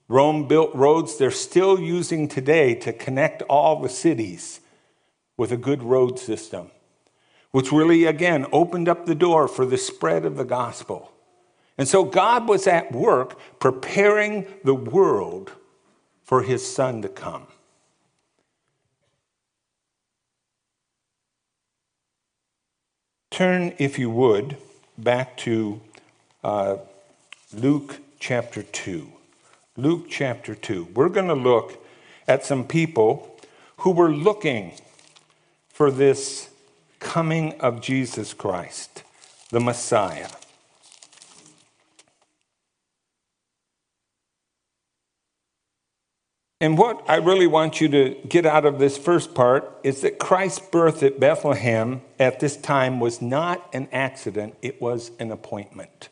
Rome 0.08 0.48
built 0.48 0.74
roads 0.76 1.18
they're 1.18 1.32
still 1.32 1.80
using 1.80 2.28
today 2.28 2.76
to 2.76 2.94
connect 2.94 3.42
all 3.44 3.82
the 3.82 3.90
cities 3.90 4.62
with 5.38 5.52
a 5.52 5.58
good 5.58 5.84
road 5.84 6.20
system, 6.20 6.72
which 7.52 7.72
really, 7.72 8.06
again, 8.06 8.46
opened 8.52 8.88
up 8.88 9.06
the 9.06 9.16
door 9.16 9.48
for 9.48 9.66
the 9.66 9.78
spread 9.78 10.26
of 10.26 10.38
the 10.38 10.46
gospel. 10.46 11.12
And 11.78 11.88
so 11.88 12.04
God 12.04 12.48
was 12.48 12.68
at 12.68 12.92
work 12.92 13.40
preparing 13.60 14.46
the 14.64 14.76
world 14.76 15.54
for 16.24 16.44
his 16.44 16.66
son 16.66 17.02
to 17.02 17.10
come. 17.10 17.48
Turn, 23.32 23.74
if 23.80 23.98
you 23.98 24.12
would, 24.12 24.58
back 24.96 25.36
to 25.38 25.82
uh, 26.44 26.78
Luke 27.52 28.00
chapter 28.20 28.62
2. 28.62 29.12
Luke 29.76 30.06
chapter 30.08 30.54
2. 30.54 30.90
We're 30.94 31.10
going 31.10 31.28
to 31.28 31.34
look 31.34 31.84
at 32.28 32.46
some 32.46 32.64
people 32.64 33.36
who 33.78 33.90
were 33.90 34.12
looking 34.12 34.74
for 35.84 35.92
this 35.92 36.50
coming 37.02 37.60
of 37.60 37.82
Jesus 37.82 38.34
Christ, 38.34 39.04
the 39.50 39.60
Messiah. 39.60 40.30
And 46.62 46.78
what 46.78 47.04
I 47.10 47.18
really 47.18 47.48
want 47.48 47.82
you 47.82 47.90
to 47.90 48.16
get 48.30 48.46
out 48.46 48.66
of 48.66 48.80
this 48.80 48.98
first 48.98 49.36
part 49.36 49.78
is 49.84 50.00
that 50.00 50.20
Christ's 50.20 50.66
birth 50.68 51.04
at 51.04 51.20
Bethlehem 51.20 52.02
at 52.18 52.40
this 52.40 52.56
time 52.56 53.02
was 53.02 53.22
not 53.22 53.70
an 53.74 53.90
accident, 53.92 54.56
it 54.62 54.82
was 54.82 55.12
an 55.20 55.34
appointment. 55.34 56.08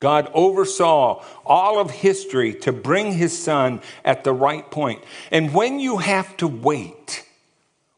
God 0.00 0.28
oversaw 0.34 1.22
all 1.44 1.78
of 1.78 1.92
history 1.92 2.52
to 2.62 2.72
bring 2.72 3.12
his 3.12 3.38
son 3.38 3.80
at 4.04 4.24
the 4.24 4.32
right 4.32 4.68
point. 4.72 5.04
And 5.30 5.54
when 5.54 5.78
you 5.78 5.98
have 5.98 6.36
to 6.38 6.48
wait, 6.48 7.22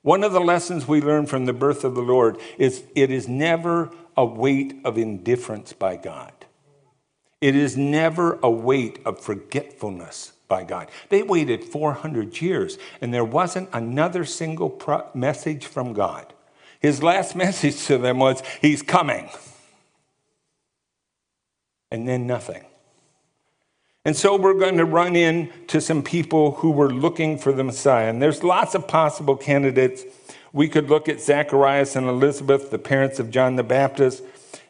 One 0.08 0.24
of 0.24 0.32
the 0.32 0.40
lessons 0.40 0.88
we 0.88 1.02
learn 1.02 1.26
from 1.26 1.44
the 1.44 1.52
birth 1.52 1.84
of 1.84 1.94
the 1.94 2.00
Lord 2.00 2.38
is 2.56 2.82
it 2.94 3.10
is 3.10 3.28
never 3.28 3.90
a 4.16 4.24
wait 4.24 4.80
of 4.82 4.96
indifference 4.96 5.74
by 5.74 5.96
God. 5.96 6.32
It 7.42 7.54
is 7.54 7.76
never 7.76 8.38
a 8.42 8.50
wait 8.50 9.00
of 9.04 9.20
forgetfulness 9.20 10.32
by 10.48 10.64
God. 10.64 10.88
They 11.10 11.22
waited 11.22 11.62
400 11.62 12.40
years 12.40 12.78
and 13.02 13.12
there 13.12 13.22
wasn't 13.22 13.68
another 13.70 14.24
single 14.24 14.70
pro- 14.70 15.06
message 15.12 15.66
from 15.66 15.92
God. 15.92 16.32
His 16.80 17.02
last 17.02 17.36
message 17.44 17.84
to 17.84 17.98
them 17.98 18.18
was, 18.18 18.42
He's 18.62 18.80
coming. 18.80 19.28
And 21.90 22.08
then 22.08 22.26
nothing. 22.26 22.64
And 24.08 24.16
so 24.16 24.36
we're 24.36 24.54
going 24.54 24.78
to 24.78 24.86
run 24.86 25.16
into 25.16 25.82
some 25.82 26.02
people 26.02 26.52
who 26.52 26.70
were 26.70 26.90
looking 26.90 27.36
for 27.36 27.52
the 27.52 27.62
Messiah. 27.62 28.08
And 28.08 28.22
there's 28.22 28.42
lots 28.42 28.74
of 28.74 28.88
possible 28.88 29.36
candidates. 29.36 30.02
We 30.50 30.66
could 30.70 30.88
look 30.88 31.10
at 31.10 31.20
Zacharias 31.20 31.94
and 31.94 32.06
Elizabeth, 32.06 32.70
the 32.70 32.78
parents 32.78 33.18
of 33.18 33.30
John 33.30 33.56
the 33.56 33.62
Baptist. 33.62 34.22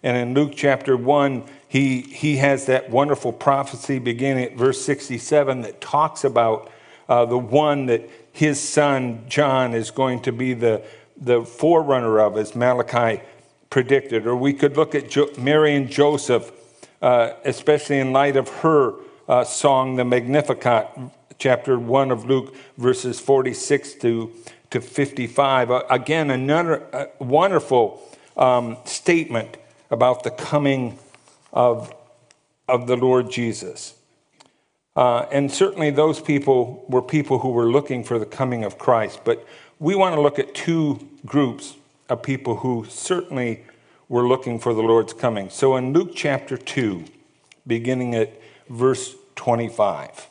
And 0.02 0.16
in 0.16 0.35
Luke 0.35 0.54
chapter 0.57 0.97
1, 0.97 1.45
he, 1.68 2.00
he 2.00 2.38
has 2.38 2.66
that 2.66 2.90
wonderful 2.90 3.33
prophecy 3.33 4.00
beginning 4.00 4.42
at 4.42 4.57
verse 4.57 4.85
67 4.85 5.61
that 5.61 5.80
talks 5.80 6.25
about 6.25 6.68
uh, 7.09 7.25
the 7.25 7.38
one 7.38 7.87
that 7.87 8.11
his 8.33 8.61
son 8.61 9.23
John 9.28 9.73
is 9.73 9.92
going 9.92 10.23
to 10.23 10.33
be 10.33 10.52
the, 10.52 10.83
the 11.16 11.45
forerunner 11.45 12.18
of, 12.18 12.37
as 12.37 12.57
Malachi 12.57 13.23
predicted. 13.71 14.26
Or 14.26 14.35
we 14.35 14.52
could 14.52 14.76
look 14.76 14.97
at 14.97 15.09
jo- 15.09 15.30
Mary 15.38 15.76
and 15.76 15.88
Joseph, 15.88 16.50
uh, 17.00 17.35
especially 17.45 18.00
in 18.00 18.12
light 18.12 18.35
of 18.35 18.49
her 18.49 18.95
uh, 19.28 19.44
song, 19.44 19.97
the 19.97 20.04
Magnificat, 20.04 20.88
chapter 21.38 21.78
1 21.78 22.11
of 22.11 22.25
Luke, 22.25 22.54
verses 22.78 23.20
46 23.20 23.94
to, 23.94 24.32
to 24.70 24.80
55. 24.80 25.70
Uh, 25.70 25.82
again, 25.90 26.30
another 26.30 26.82
uh, 26.94 27.06
wonderful 27.18 28.02
um, 28.37 28.78
statement 28.85 29.56
about 29.90 30.23
the 30.23 30.30
coming 30.30 30.99
of, 31.52 31.94
of 32.68 32.87
the 32.87 32.97
Lord 32.97 33.30
Jesus. 33.30 33.94
Uh, 34.97 35.26
and 35.30 35.52
certainly 35.52 35.90
those 35.90 36.20
people 36.20 36.85
were 36.88 37.02
people 37.02 37.38
who 37.40 37.50
were 37.50 37.70
looking 37.70 38.02
for 38.02 38.18
the 38.18 38.26
coming 38.26 38.64
of 38.64 38.78
Christ. 38.78 39.20
But 39.25 39.47
we 39.78 39.94
want 39.94 40.14
to 40.16 40.20
look 40.20 40.38
at 40.38 40.54
two 40.54 41.06
groups 41.25 41.76
of 42.08 42.23
people 42.23 42.56
who 42.56 42.87
certainly 42.88 43.64
were 44.08 44.26
looking 44.26 44.58
for 44.58 44.73
the 44.73 44.82
Lord's 44.82 45.12
coming. 45.12 45.50
So 45.50 45.76
in 45.76 45.92
Luke 45.92 46.12
chapter 46.14 46.56
2, 46.56 47.04
beginning 47.66 48.14
at 48.14 48.32
verse 48.68 49.14
25. 49.37 50.28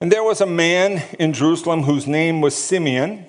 And 0.00 0.10
there 0.10 0.24
was 0.24 0.40
a 0.40 0.46
man 0.46 1.02
in 1.18 1.32
Jerusalem 1.32 1.84
whose 1.84 2.06
name 2.06 2.40
was 2.40 2.56
Simeon. 2.56 3.26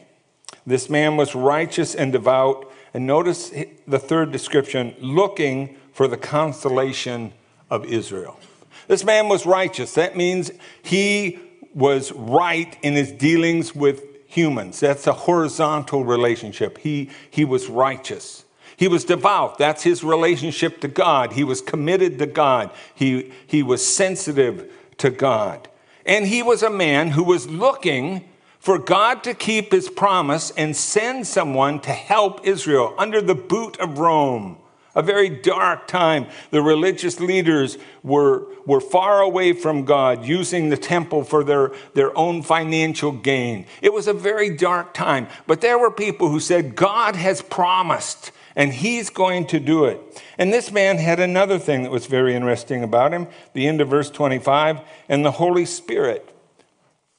This 0.65 0.89
man 0.89 1.17
was 1.17 1.35
righteous 1.35 1.93
and 1.93 2.11
devout 2.11 2.71
and 2.93 3.07
notice 3.07 3.51
the 3.87 3.99
third 3.99 4.31
description 4.31 4.95
looking 4.99 5.77
for 5.91 6.07
the 6.07 6.17
consolation 6.17 7.33
of 7.69 7.85
Israel. 7.85 8.39
This 8.87 9.03
man 9.03 9.29
was 9.29 9.45
righteous. 9.45 9.93
That 9.93 10.15
means 10.15 10.51
he 10.81 11.39
was 11.73 12.11
right 12.11 12.77
in 12.83 12.93
his 12.93 13.11
dealings 13.11 13.73
with 13.73 14.03
humans. 14.27 14.79
That's 14.79 15.07
a 15.07 15.13
horizontal 15.13 16.03
relationship. 16.03 16.77
He, 16.79 17.09
he 17.29 17.45
was 17.45 17.67
righteous. 17.67 18.42
He 18.83 18.89
was 18.89 19.05
devout. 19.05 19.57
That's 19.57 19.83
his 19.83 20.03
relationship 20.03 20.81
to 20.81 20.89
God. 20.89 21.31
He 21.31 21.45
was 21.45 21.61
committed 21.61 22.19
to 22.19 22.25
God. 22.25 22.69
He, 22.93 23.31
he 23.47 23.63
was 23.63 23.87
sensitive 23.87 24.69
to 24.97 25.09
God. 25.09 25.69
And 26.05 26.27
he 26.27 26.43
was 26.43 26.63
a 26.63 26.69
man 26.69 27.11
who 27.11 27.23
was 27.23 27.47
looking 27.47 28.29
for 28.59 28.77
God 28.77 29.23
to 29.23 29.33
keep 29.33 29.71
his 29.71 29.89
promise 29.89 30.51
and 30.57 30.75
send 30.75 31.27
someone 31.27 31.79
to 31.79 31.91
help 31.91 32.45
Israel 32.45 32.93
under 32.97 33.21
the 33.21 33.35
boot 33.35 33.79
of 33.79 33.99
Rome. 33.99 34.57
A 34.95 35.01
very 35.01 35.29
dark 35.29 35.87
time. 35.87 36.27
The 36.51 36.61
religious 36.61 37.21
leaders 37.21 37.77
were, 38.03 38.47
were 38.65 38.81
far 38.81 39.21
away 39.21 39.53
from 39.53 39.85
God, 39.85 40.25
using 40.25 40.67
the 40.67 40.75
temple 40.75 41.23
for 41.23 41.45
their, 41.45 41.71
their 41.93 42.15
own 42.17 42.41
financial 42.41 43.13
gain. 43.13 43.65
It 43.81 43.93
was 43.93 44.09
a 44.09 44.13
very 44.13 44.49
dark 44.57 44.93
time. 44.93 45.29
But 45.47 45.61
there 45.61 45.79
were 45.79 45.89
people 45.89 46.27
who 46.27 46.41
said, 46.41 46.75
God 46.75 47.15
has 47.15 47.41
promised, 47.41 48.33
and 48.55 48.73
he's 48.73 49.09
going 49.09 49.47
to 49.47 49.59
do 49.59 49.85
it. 49.85 49.99
And 50.37 50.53
this 50.53 50.71
man 50.71 50.97
had 50.97 51.19
another 51.19 51.57
thing 51.57 51.83
that 51.83 51.91
was 51.91 52.05
very 52.05 52.35
interesting 52.35 52.83
about 52.83 53.13
him. 53.13 53.27
The 53.53 53.67
end 53.67 53.81
of 53.81 53.89
verse 53.89 54.09
25 54.09 54.81
and 55.09 55.25
the 55.25 55.31
Holy 55.31 55.65
Spirit 55.65 56.35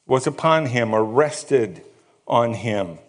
was 0.05 0.27
upon 0.27 0.67
him 0.67 0.93
or 0.93 1.03
rested 1.03 1.83
on 2.27 2.53
him. 2.53 2.99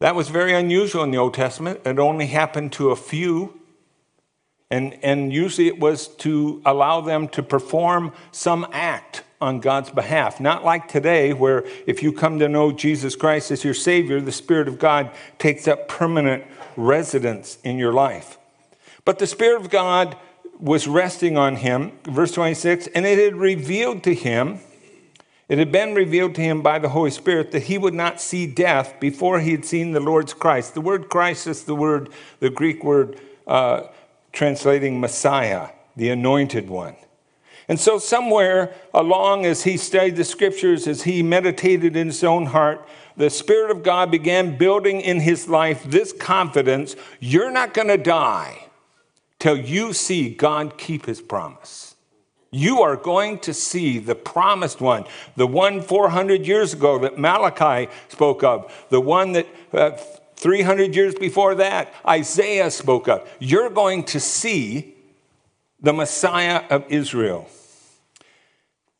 That 0.00 0.14
was 0.14 0.28
very 0.30 0.52
unusual 0.52 1.04
in 1.04 1.10
the 1.10 1.18
Old 1.18 1.34
Testament. 1.34 1.80
It 1.84 1.98
only 1.98 2.26
happened 2.26 2.72
to 2.72 2.90
a 2.90 2.96
few. 2.96 3.60
And, 4.70 4.98
and 5.02 5.32
usually 5.32 5.68
it 5.68 5.78
was 5.78 6.08
to 6.08 6.62
allow 6.64 7.02
them 7.02 7.28
to 7.28 7.42
perform 7.42 8.12
some 8.32 8.66
act 8.72 9.22
on 9.42 9.60
God's 9.60 9.90
behalf. 9.90 10.40
Not 10.40 10.64
like 10.64 10.88
today, 10.88 11.32
where 11.32 11.64
if 11.86 12.02
you 12.02 12.12
come 12.12 12.38
to 12.38 12.48
know 12.48 12.72
Jesus 12.72 13.16
Christ 13.16 13.50
as 13.50 13.64
your 13.64 13.74
Savior, 13.74 14.20
the 14.20 14.32
Spirit 14.32 14.68
of 14.68 14.78
God 14.78 15.10
takes 15.38 15.68
up 15.68 15.88
permanent 15.88 16.44
residence 16.76 17.58
in 17.64 17.76
your 17.76 17.92
life. 17.92 18.38
But 19.04 19.18
the 19.18 19.26
Spirit 19.26 19.60
of 19.60 19.68
God 19.68 20.16
was 20.58 20.86
resting 20.86 21.36
on 21.36 21.56
him, 21.56 21.92
verse 22.04 22.32
26, 22.32 22.86
and 22.94 23.04
it 23.04 23.18
had 23.18 23.34
revealed 23.34 24.04
to 24.04 24.14
him 24.14 24.60
it 25.52 25.58
had 25.58 25.70
been 25.70 25.94
revealed 25.94 26.34
to 26.36 26.40
him 26.40 26.62
by 26.62 26.78
the 26.78 26.88
Holy 26.88 27.10
Spirit 27.10 27.52
that 27.52 27.64
he 27.64 27.76
would 27.76 27.92
not 27.92 28.22
see 28.22 28.46
death 28.46 28.98
before 28.98 29.38
he 29.40 29.50
had 29.50 29.66
seen 29.66 29.92
the 29.92 30.00
Lord's 30.00 30.32
Christ. 30.32 30.72
The 30.72 30.80
word 30.80 31.10
Christ 31.10 31.46
is 31.46 31.64
the 31.64 31.74
word, 31.74 32.08
the 32.40 32.48
Greek 32.48 32.82
word 32.82 33.20
uh, 33.46 33.88
translating 34.32 34.98
Messiah, 34.98 35.68
the 35.94 36.08
anointed 36.08 36.70
one. 36.70 36.96
And 37.68 37.78
so, 37.78 37.98
somewhere 37.98 38.74
along 38.92 39.46
as 39.46 39.64
he 39.64 39.76
studied 39.76 40.16
the 40.16 40.24
scriptures, 40.24 40.86
as 40.86 41.02
he 41.02 41.22
meditated 41.22 41.96
in 41.96 42.08
his 42.08 42.24
own 42.24 42.46
heart, 42.46 42.86
the 43.16 43.30
Spirit 43.30 43.70
of 43.70 43.82
God 43.82 44.10
began 44.10 44.56
building 44.56 45.00
in 45.00 45.20
his 45.20 45.48
life 45.48 45.84
this 45.84 46.12
confidence 46.12 46.96
you're 47.20 47.50
not 47.50 47.74
going 47.74 47.88
to 47.88 47.98
die 47.98 48.66
till 49.38 49.56
you 49.56 49.92
see 49.92 50.30
God 50.30 50.78
keep 50.78 51.06
his 51.06 51.20
promise. 51.20 51.94
You 52.50 52.82
are 52.82 52.96
going 52.96 53.38
to 53.40 53.54
see 53.54 53.98
the 53.98 54.14
promised 54.14 54.80
one, 54.80 55.04
the 55.36 55.46
one 55.46 55.80
400 55.80 56.46
years 56.46 56.74
ago 56.74 56.98
that 56.98 57.18
Malachi 57.18 57.90
spoke 58.08 58.44
of, 58.44 58.86
the 58.90 59.00
one 59.00 59.32
that 59.32 59.46
uh, 59.72 59.92
300 60.36 60.94
years 60.94 61.14
before 61.14 61.54
that 61.54 61.94
Isaiah 62.06 62.70
spoke 62.70 63.08
of. 63.08 63.28
You're 63.38 63.70
going 63.70 64.04
to 64.04 64.20
see 64.20 64.91
the 65.82 65.92
Messiah 65.92 66.64
of 66.70 66.84
Israel. 66.88 67.48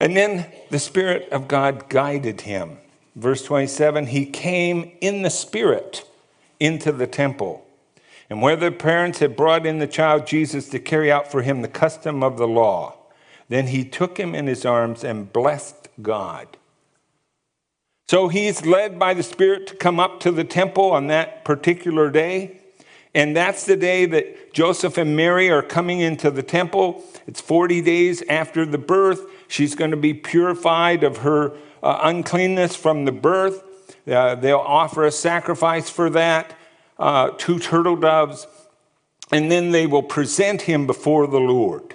And 0.00 0.16
then 0.16 0.50
the 0.70 0.80
Spirit 0.80 1.28
of 1.30 1.46
God 1.46 1.88
guided 1.88 2.42
him. 2.42 2.78
Verse 3.14 3.44
27 3.44 4.08
He 4.08 4.26
came 4.26 4.92
in 5.00 5.22
the 5.22 5.30
Spirit 5.30 6.04
into 6.58 6.90
the 6.92 7.06
temple. 7.06 7.64
And 8.28 8.42
where 8.42 8.56
the 8.56 8.72
parents 8.72 9.18
had 9.18 9.36
brought 9.36 9.66
in 9.66 9.78
the 9.78 9.86
child 9.86 10.26
Jesus 10.26 10.68
to 10.70 10.78
carry 10.78 11.12
out 11.12 11.30
for 11.30 11.42
him 11.42 11.60
the 11.60 11.68
custom 11.68 12.22
of 12.22 12.38
the 12.38 12.48
law. 12.48 12.96
Then 13.48 13.66
he 13.66 13.84
took 13.84 14.18
him 14.18 14.34
in 14.34 14.46
his 14.46 14.64
arms 14.64 15.04
and 15.04 15.32
blessed 15.32 15.88
God. 16.00 16.56
So 18.08 18.28
he's 18.28 18.64
led 18.64 18.98
by 18.98 19.14
the 19.14 19.22
Spirit 19.22 19.66
to 19.68 19.74
come 19.74 20.00
up 20.00 20.20
to 20.20 20.30
the 20.30 20.44
temple 20.44 20.90
on 20.90 21.08
that 21.08 21.44
particular 21.44 22.10
day. 22.10 22.61
And 23.14 23.36
that's 23.36 23.66
the 23.66 23.76
day 23.76 24.06
that 24.06 24.54
Joseph 24.54 24.96
and 24.96 25.16
Mary 25.16 25.50
are 25.50 25.62
coming 25.62 26.00
into 26.00 26.30
the 26.30 26.42
temple. 26.42 27.04
It's 27.26 27.40
40 27.40 27.82
days 27.82 28.22
after 28.28 28.64
the 28.64 28.78
birth. 28.78 29.26
She's 29.48 29.74
going 29.74 29.90
to 29.90 29.96
be 29.96 30.14
purified 30.14 31.04
of 31.04 31.18
her 31.18 31.52
uh, 31.82 32.00
uncleanness 32.02 32.74
from 32.74 33.04
the 33.04 33.12
birth. 33.12 33.62
Uh, 34.06 34.34
they'll 34.34 34.58
offer 34.58 35.04
a 35.04 35.12
sacrifice 35.12 35.90
for 35.90 36.10
that, 36.10 36.58
uh, 36.98 37.30
two 37.36 37.58
turtle 37.58 37.96
doves, 37.96 38.46
and 39.30 39.50
then 39.50 39.70
they 39.70 39.86
will 39.86 40.02
present 40.02 40.62
him 40.62 40.86
before 40.86 41.26
the 41.26 41.38
Lord. 41.38 41.94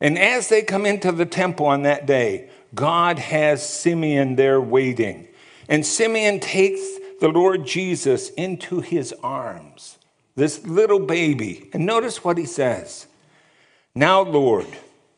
And 0.00 0.18
as 0.18 0.48
they 0.48 0.62
come 0.62 0.86
into 0.86 1.12
the 1.12 1.26
temple 1.26 1.66
on 1.66 1.82
that 1.82 2.06
day, 2.06 2.48
God 2.74 3.18
has 3.18 3.66
Simeon 3.66 4.36
there 4.36 4.60
waiting. 4.60 5.28
And 5.68 5.84
Simeon 5.84 6.40
takes 6.40 6.80
the 7.20 7.28
Lord 7.28 7.66
Jesus 7.66 8.30
into 8.30 8.80
his 8.80 9.14
arms, 9.22 9.98
this 10.34 10.64
little 10.66 10.98
baby. 10.98 11.70
And 11.72 11.86
notice 11.86 12.24
what 12.24 12.38
he 12.38 12.46
says 12.46 13.06
Now, 13.94 14.22
Lord, 14.22 14.66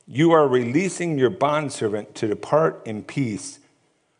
you 0.06 0.32
are 0.32 0.46
releasing 0.46 1.18
your 1.18 1.30
bondservant 1.30 2.14
to 2.16 2.28
depart 2.28 2.82
in 2.86 3.04
peace 3.04 3.60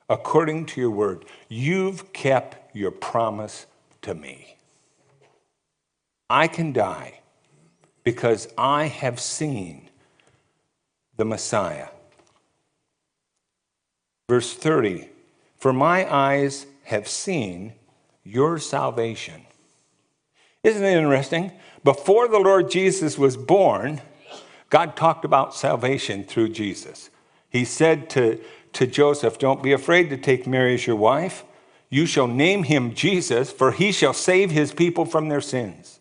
according 0.08 0.66
to 0.66 0.80
your 0.80 0.90
word. 0.90 1.24
You've 1.48 2.12
kept 2.12 2.74
your 2.74 2.90
promise 2.90 3.66
to 4.02 4.14
me. 4.14 4.56
I 6.30 6.48
can 6.48 6.72
die 6.72 7.20
because 8.04 8.48
I 8.56 8.86
have 8.86 9.20
seen 9.20 9.90
the 11.16 11.24
Messiah. 11.24 11.88
Verse 14.28 14.54
30 14.54 15.08
For 15.58 15.72
my 15.72 16.10
eyes 16.12 16.66
have 16.84 17.08
seen 17.08 17.74
your 18.24 18.58
salvation. 18.58 19.42
Isn't 20.62 20.84
it 20.84 20.96
interesting? 20.96 21.52
Before 21.82 22.28
the 22.28 22.38
Lord 22.38 22.70
Jesus 22.70 23.18
was 23.18 23.36
born, 23.36 24.00
God 24.70 24.96
talked 24.96 25.24
about 25.24 25.54
salvation 25.54 26.24
through 26.24 26.50
Jesus. 26.50 27.10
He 27.50 27.64
said 27.64 28.08
to, 28.10 28.40
to 28.74 28.86
Joseph, 28.86 29.38
Don't 29.38 29.62
be 29.62 29.72
afraid 29.72 30.08
to 30.10 30.16
take 30.16 30.46
Mary 30.46 30.74
as 30.74 30.86
your 30.86 30.96
wife. 30.96 31.44
You 31.90 32.06
shall 32.06 32.28
name 32.28 32.62
him 32.62 32.94
Jesus, 32.94 33.52
for 33.52 33.72
he 33.72 33.92
shall 33.92 34.14
save 34.14 34.50
his 34.50 34.72
people 34.72 35.04
from 35.04 35.28
their 35.28 35.40
sins. 35.40 36.00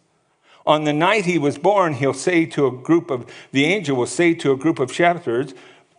On 0.65 0.83
the 0.83 0.93
night 0.93 1.25
he 1.25 1.37
was 1.37 1.57
born, 1.57 1.93
he'll 1.93 2.13
say 2.13 2.45
to 2.45 2.67
a 2.67 2.71
group 2.71 3.09
of, 3.09 3.25
the 3.51 3.65
angel 3.65 3.97
will 3.97 4.05
say 4.05 4.33
to 4.35 4.51
a 4.51 4.57
group 4.57 4.79
of 4.79 4.93
shepherds, 4.93 5.53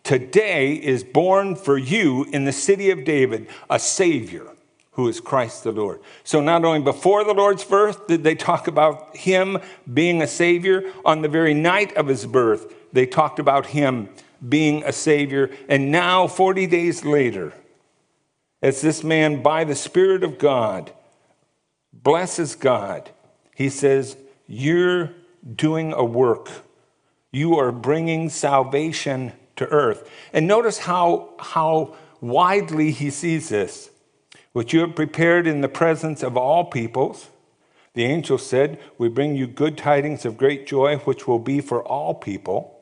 Today 0.04 0.74
is 0.74 1.04
born 1.04 1.56
for 1.56 1.76
you 1.76 2.24
in 2.32 2.44
the 2.44 2.52
city 2.52 2.90
of 2.90 3.04
David 3.04 3.48
a 3.68 3.78
Savior 3.78 4.46
who 4.92 5.08
is 5.08 5.20
Christ 5.20 5.64
the 5.64 5.72
Lord. 5.72 6.00
So, 6.22 6.40
not 6.40 6.64
only 6.64 6.80
before 6.80 7.24
the 7.24 7.34
Lord's 7.34 7.64
birth 7.64 8.06
did 8.06 8.22
they 8.22 8.34
talk 8.34 8.68
about 8.68 9.16
him 9.16 9.58
being 9.92 10.22
a 10.22 10.26
Savior, 10.26 10.92
on 11.04 11.22
the 11.22 11.28
very 11.28 11.54
night 11.54 11.96
of 11.96 12.08
his 12.08 12.26
birth, 12.26 12.74
they 12.92 13.06
talked 13.06 13.38
about 13.38 13.66
him 13.66 14.10
being 14.46 14.84
a 14.84 14.92
Savior. 14.92 15.50
And 15.68 15.90
now, 15.90 16.26
40 16.26 16.66
days 16.66 17.04
later, 17.04 17.54
as 18.60 18.80
this 18.80 19.02
man, 19.02 19.42
by 19.42 19.64
the 19.64 19.74
Spirit 19.74 20.22
of 20.22 20.38
God, 20.38 20.92
blesses 21.92 22.54
God, 22.54 23.10
he 23.54 23.70
says, 23.70 24.16
You're 24.46 25.12
doing 25.56 25.92
a 25.94 26.04
work. 26.04 26.50
You 27.30 27.56
are 27.58 27.72
bringing 27.72 28.28
salvation 28.28 29.32
to 29.56 29.66
earth. 29.68 30.10
And 30.34 30.46
notice 30.46 30.78
how, 30.78 31.30
how 31.38 31.96
widely 32.20 32.90
he 32.90 33.08
sees 33.08 33.48
this 33.48 33.88
which 34.52 34.72
you 34.72 34.80
have 34.80 34.94
prepared 34.94 35.46
in 35.46 35.60
the 35.60 35.68
presence 35.68 36.22
of 36.22 36.36
all 36.36 36.64
peoples. 36.64 37.28
The 37.94 38.04
angel 38.04 38.38
said, 38.38 38.78
We 38.98 39.08
bring 39.08 39.36
you 39.36 39.46
good 39.46 39.76
tidings 39.76 40.24
of 40.24 40.36
great 40.36 40.66
joy, 40.66 40.96
which 40.98 41.26
will 41.26 41.38
be 41.38 41.60
for 41.60 41.82
all 41.82 42.14
people. 42.14 42.80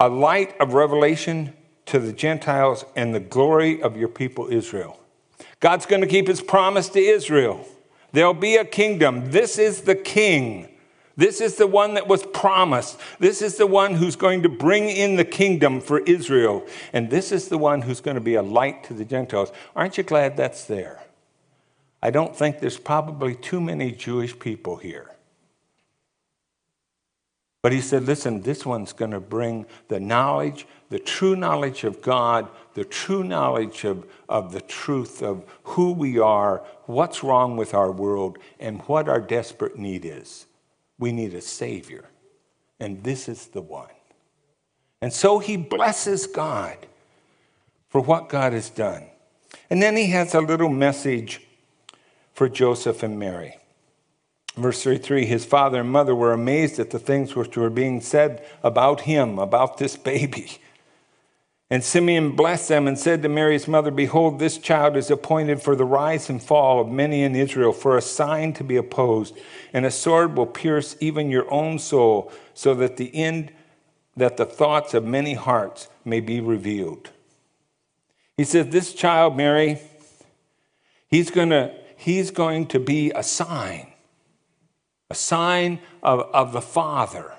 A 0.00 0.08
light 0.08 0.54
of 0.60 0.74
revelation 0.74 1.54
to 1.86 1.98
the 1.98 2.12
Gentiles 2.12 2.84
and 2.94 3.14
the 3.14 3.20
glory 3.20 3.80
of 3.80 3.96
your 3.96 4.08
people 4.08 4.48
Israel. 4.48 5.00
God's 5.60 5.86
going 5.86 6.02
to 6.02 6.06
keep 6.06 6.28
his 6.28 6.42
promise 6.42 6.88
to 6.90 7.00
Israel. 7.00 7.66
There'll 8.12 8.34
be 8.34 8.56
a 8.56 8.64
kingdom. 8.64 9.30
This 9.30 9.58
is 9.58 9.82
the 9.82 9.94
king. 9.94 10.68
This 11.16 11.40
is 11.40 11.56
the 11.56 11.66
one 11.66 11.94
that 11.94 12.08
was 12.08 12.24
promised. 12.24 13.00
This 13.18 13.40
is 13.40 13.56
the 13.56 13.66
one 13.66 13.94
who's 13.94 14.16
going 14.16 14.42
to 14.42 14.50
bring 14.50 14.88
in 14.88 15.16
the 15.16 15.24
kingdom 15.24 15.80
for 15.80 16.00
Israel. 16.00 16.66
And 16.92 17.08
this 17.08 17.32
is 17.32 17.48
the 17.48 17.56
one 17.56 17.82
who's 17.82 18.00
going 18.00 18.16
to 18.16 18.20
be 18.20 18.34
a 18.34 18.42
light 18.42 18.84
to 18.84 18.94
the 18.94 19.04
Gentiles. 19.04 19.50
Aren't 19.74 19.96
you 19.96 20.04
glad 20.04 20.36
that's 20.36 20.64
there? 20.64 21.02
I 22.02 22.10
don't 22.10 22.36
think 22.36 22.60
there's 22.60 22.78
probably 22.78 23.34
too 23.34 23.60
many 23.60 23.92
Jewish 23.92 24.38
people 24.38 24.76
here. 24.76 25.10
But 27.62 27.72
he 27.72 27.80
said, 27.80 28.04
listen, 28.04 28.42
this 28.42 28.64
one's 28.64 28.92
going 28.92 29.10
to 29.10 29.18
bring 29.18 29.66
the 29.88 29.98
knowledge, 29.98 30.68
the 30.90 31.00
true 31.00 31.34
knowledge 31.34 31.82
of 31.82 32.00
God, 32.00 32.48
the 32.74 32.84
true 32.84 33.24
knowledge 33.24 33.84
of, 33.84 34.06
of 34.28 34.52
the 34.52 34.60
truth 34.60 35.22
of 35.22 35.44
who 35.64 35.92
we 35.92 36.18
are, 36.18 36.62
what's 36.84 37.24
wrong 37.24 37.56
with 37.56 37.74
our 37.74 37.90
world, 37.90 38.38
and 38.60 38.82
what 38.82 39.08
our 39.08 39.20
desperate 39.20 39.76
need 39.78 40.04
is. 40.04 40.46
We 40.98 41.12
need 41.12 41.34
a 41.34 41.40
Savior, 41.40 42.06
and 42.80 43.02
this 43.02 43.28
is 43.28 43.48
the 43.48 43.60
one. 43.60 43.90
And 45.02 45.12
so 45.12 45.38
he 45.38 45.56
blesses 45.56 46.26
God 46.26 46.78
for 47.88 48.00
what 48.00 48.28
God 48.28 48.52
has 48.52 48.70
done. 48.70 49.04
And 49.68 49.82
then 49.82 49.96
he 49.96 50.10
has 50.10 50.34
a 50.34 50.40
little 50.40 50.68
message 50.68 51.42
for 52.32 52.48
Joseph 52.48 53.02
and 53.02 53.18
Mary. 53.18 53.58
Verse 54.56 54.82
33 54.82 55.26
His 55.26 55.44
father 55.44 55.80
and 55.80 55.90
mother 55.90 56.14
were 56.14 56.32
amazed 56.32 56.78
at 56.78 56.90
the 56.90 56.98
things 56.98 57.36
which 57.36 57.56
were 57.56 57.70
being 57.70 58.00
said 58.00 58.44
about 58.62 59.02
him, 59.02 59.38
about 59.38 59.78
this 59.78 59.96
baby. 59.96 60.58
And 61.68 61.82
Simeon 61.82 62.32
blessed 62.32 62.68
them 62.68 62.86
and 62.86 62.96
said 62.96 63.22
to 63.22 63.28
Mary's 63.28 63.66
mother, 63.66 63.90
Behold, 63.90 64.38
this 64.38 64.56
child 64.56 64.96
is 64.96 65.10
appointed 65.10 65.60
for 65.60 65.74
the 65.74 65.84
rise 65.84 66.30
and 66.30 66.40
fall 66.40 66.80
of 66.80 66.88
many 66.88 67.22
in 67.22 67.34
Israel, 67.34 67.72
for 67.72 67.96
a 67.96 68.02
sign 68.02 68.52
to 68.54 68.64
be 68.64 68.76
opposed, 68.76 69.36
and 69.72 69.84
a 69.84 69.90
sword 69.90 70.36
will 70.36 70.46
pierce 70.46 70.96
even 71.00 71.28
your 71.28 71.50
own 71.52 71.80
soul, 71.80 72.30
so 72.54 72.72
that 72.74 72.96
the 72.96 73.12
end 73.14 73.52
that 74.16 74.36
the 74.36 74.46
thoughts 74.46 74.94
of 74.94 75.04
many 75.04 75.34
hearts 75.34 75.88
may 76.04 76.20
be 76.20 76.40
revealed. 76.40 77.10
He 78.36 78.44
said, 78.44 78.70
This 78.70 78.94
child, 78.94 79.36
Mary, 79.36 79.80
he's 81.08 81.30
gonna, 81.30 81.74
he's 81.96 82.30
going 82.30 82.66
to 82.68 82.78
be 82.78 83.10
a 83.10 83.24
sign, 83.24 83.88
a 85.10 85.16
sign 85.16 85.80
of, 86.00 86.20
of 86.32 86.52
the 86.52 86.62
Father 86.62 87.35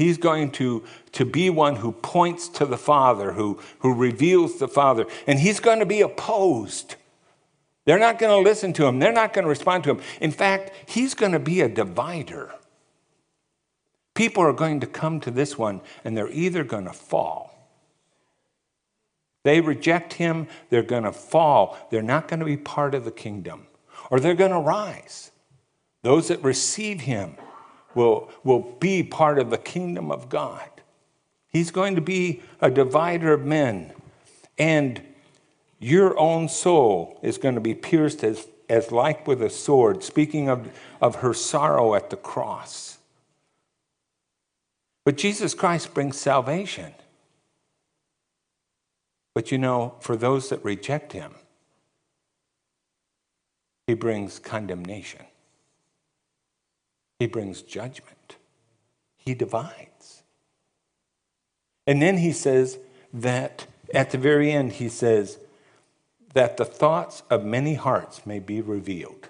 He's 0.00 0.16
going 0.16 0.52
to, 0.52 0.82
to 1.12 1.26
be 1.26 1.50
one 1.50 1.76
who 1.76 1.92
points 1.92 2.48
to 2.48 2.64
the 2.64 2.78
Father, 2.78 3.32
who, 3.32 3.58
who 3.80 3.92
reveals 3.92 4.58
the 4.58 4.66
Father, 4.66 5.04
and 5.26 5.38
he's 5.38 5.60
going 5.60 5.78
to 5.80 5.84
be 5.84 6.00
opposed. 6.00 6.94
They're 7.84 7.98
not 7.98 8.18
going 8.18 8.32
to 8.32 8.48
listen 8.48 8.72
to 8.74 8.86
him, 8.86 8.98
they're 8.98 9.12
not 9.12 9.34
going 9.34 9.42
to 9.42 9.50
respond 9.50 9.84
to 9.84 9.90
him. 9.90 10.00
In 10.22 10.30
fact, 10.30 10.72
he's 10.86 11.12
going 11.12 11.32
to 11.32 11.38
be 11.38 11.60
a 11.60 11.68
divider. 11.68 12.50
People 14.14 14.42
are 14.42 14.54
going 14.54 14.80
to 14.80 14.86
come 14.86 15.20
to 15.20 15.30
this 15.30 15.58
one, 15.58 15.82
and 16.02 16.16
they're 16.16 16.32
either 16.32 16.64
going 16.64 16.86
to 16.86 16.94
fall. 16.94 17.54
They 19.44 19.60
reject 19.60 20.14
him, 20.14 20.48
they're 20.70 20.82
going 20.82 21.02
to 21.02 21.12
fall. 21.12 21.76
They're 21.90 22.00
not 22.00 22.26
going 22.26 22.40
to 22.40 22.46
be 22.46 22.56
part 22.56 22.94
of 22.94 23.04
the 23.04 23.10
kingdom, 23.10 23.66
or 24.10 24.18
they're 24.18 24.34
going 24.34 24.52
to 24.52 24.60
rise. 24.60 25.30
Those 26.02 26.28
that 26.28 26.42
receive 26.42 27.02
him 27.02 27.36
will, 27.94 28.30
will 28.44 28.76
be 28.78 29.02
part 29.02 29.38
of 29.38 29.50
the 29.50 29.58
kingdom 29.58 30.10
of 30.10 30.28
God. 30.28 30.68
He's 31.48 31.70
going 31.70 31.96
to 31.96 32.00
be 32.00 32.42
a 32.60 32.70
divider 32.70 33.32
of 33.32 33.44
men. 33.44 33.92
And 34.58 35.02
your 35.78 36.18
own 36.18 36.48
soul 36.48 37.18
is 37.22 37.38
going 37.38 37.54
to 37.54 37.60
be 37.60 37.74
pierced 37.74 38.22
as, 38.22 38.46
as 38.68 38.92
like 38.92 39.26
with 39.26 39.42
a 39.42 39.50
sword, 39.50 40.04
speaking 40.04 40.48
of, 40.48 40.70
of 41.00 41.16
her 41.16 41.34
sorrow 41.34 41.94
at 41.94 42.10
the 42.10 42.16
cross. 42.16 42.98
But 45.04 45.16
Jesus 45.16 45.54
Christ 45.54 45.94
brings 45.94 46.18
salvation. 46.20 46.94
But 49.34 49.50
you 49.50 49.58
know, 49.58 49.94
for 50.00 50.16
those 50.16 50.50
that 50.50 50.62
reject 50.64 51.12
him, 51.12 51.34
he 53.86 53.94
brings 53.94 54.38
condemnation. 54.38 55.22
He 57.20 57.26
brings 57.26 57.60
judgment. 57.60 58.36
He 59.14 59.34
divides. 59.34 60.22
And 61.86 62.00
then 62.00 62.16
he 62.16 62.32
says 62.32 62.78
that 63.12 63.66
at 63.92 64.10
the 64.10 64.16
very 64.16 64.50
end, 64.50 64.72
he 64.72 64.88
says 64.88 65.38
that 66.32 66.56
the 66.56 66.64
thoughts 66.64 67.22
of 67.28 67.44
many 67.44 67.74
hearts 67.74 68.24
may 68.24 68.38
be 68.38 68.62
revealed. 68.62 69.28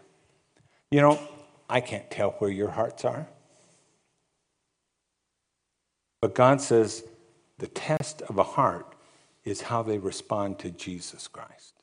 You 0.92 1.00
know, 1.00 1.18
I 1.68 1.80
can't 1.80 2.08
tell 2.12 2.30
where 2.38 2.50
your 2.50 2.70
hearts 2.70 3.04
are. 3.04 3.26
But 6.20 6.36
God 6.36 6.60
says 6.60 7.02
the 7.58 7.66
test 7.66 8.22
of 8.22 8.38
a 8.38 8.44
heart 8.44 8.94
is 9.44 9.62
how 9.62 9.82
they 9.82 9.98
respond 9.98 10.60
to 10.60 10.70
Jesus 10.70 11.26
Christ. 11.26 11.79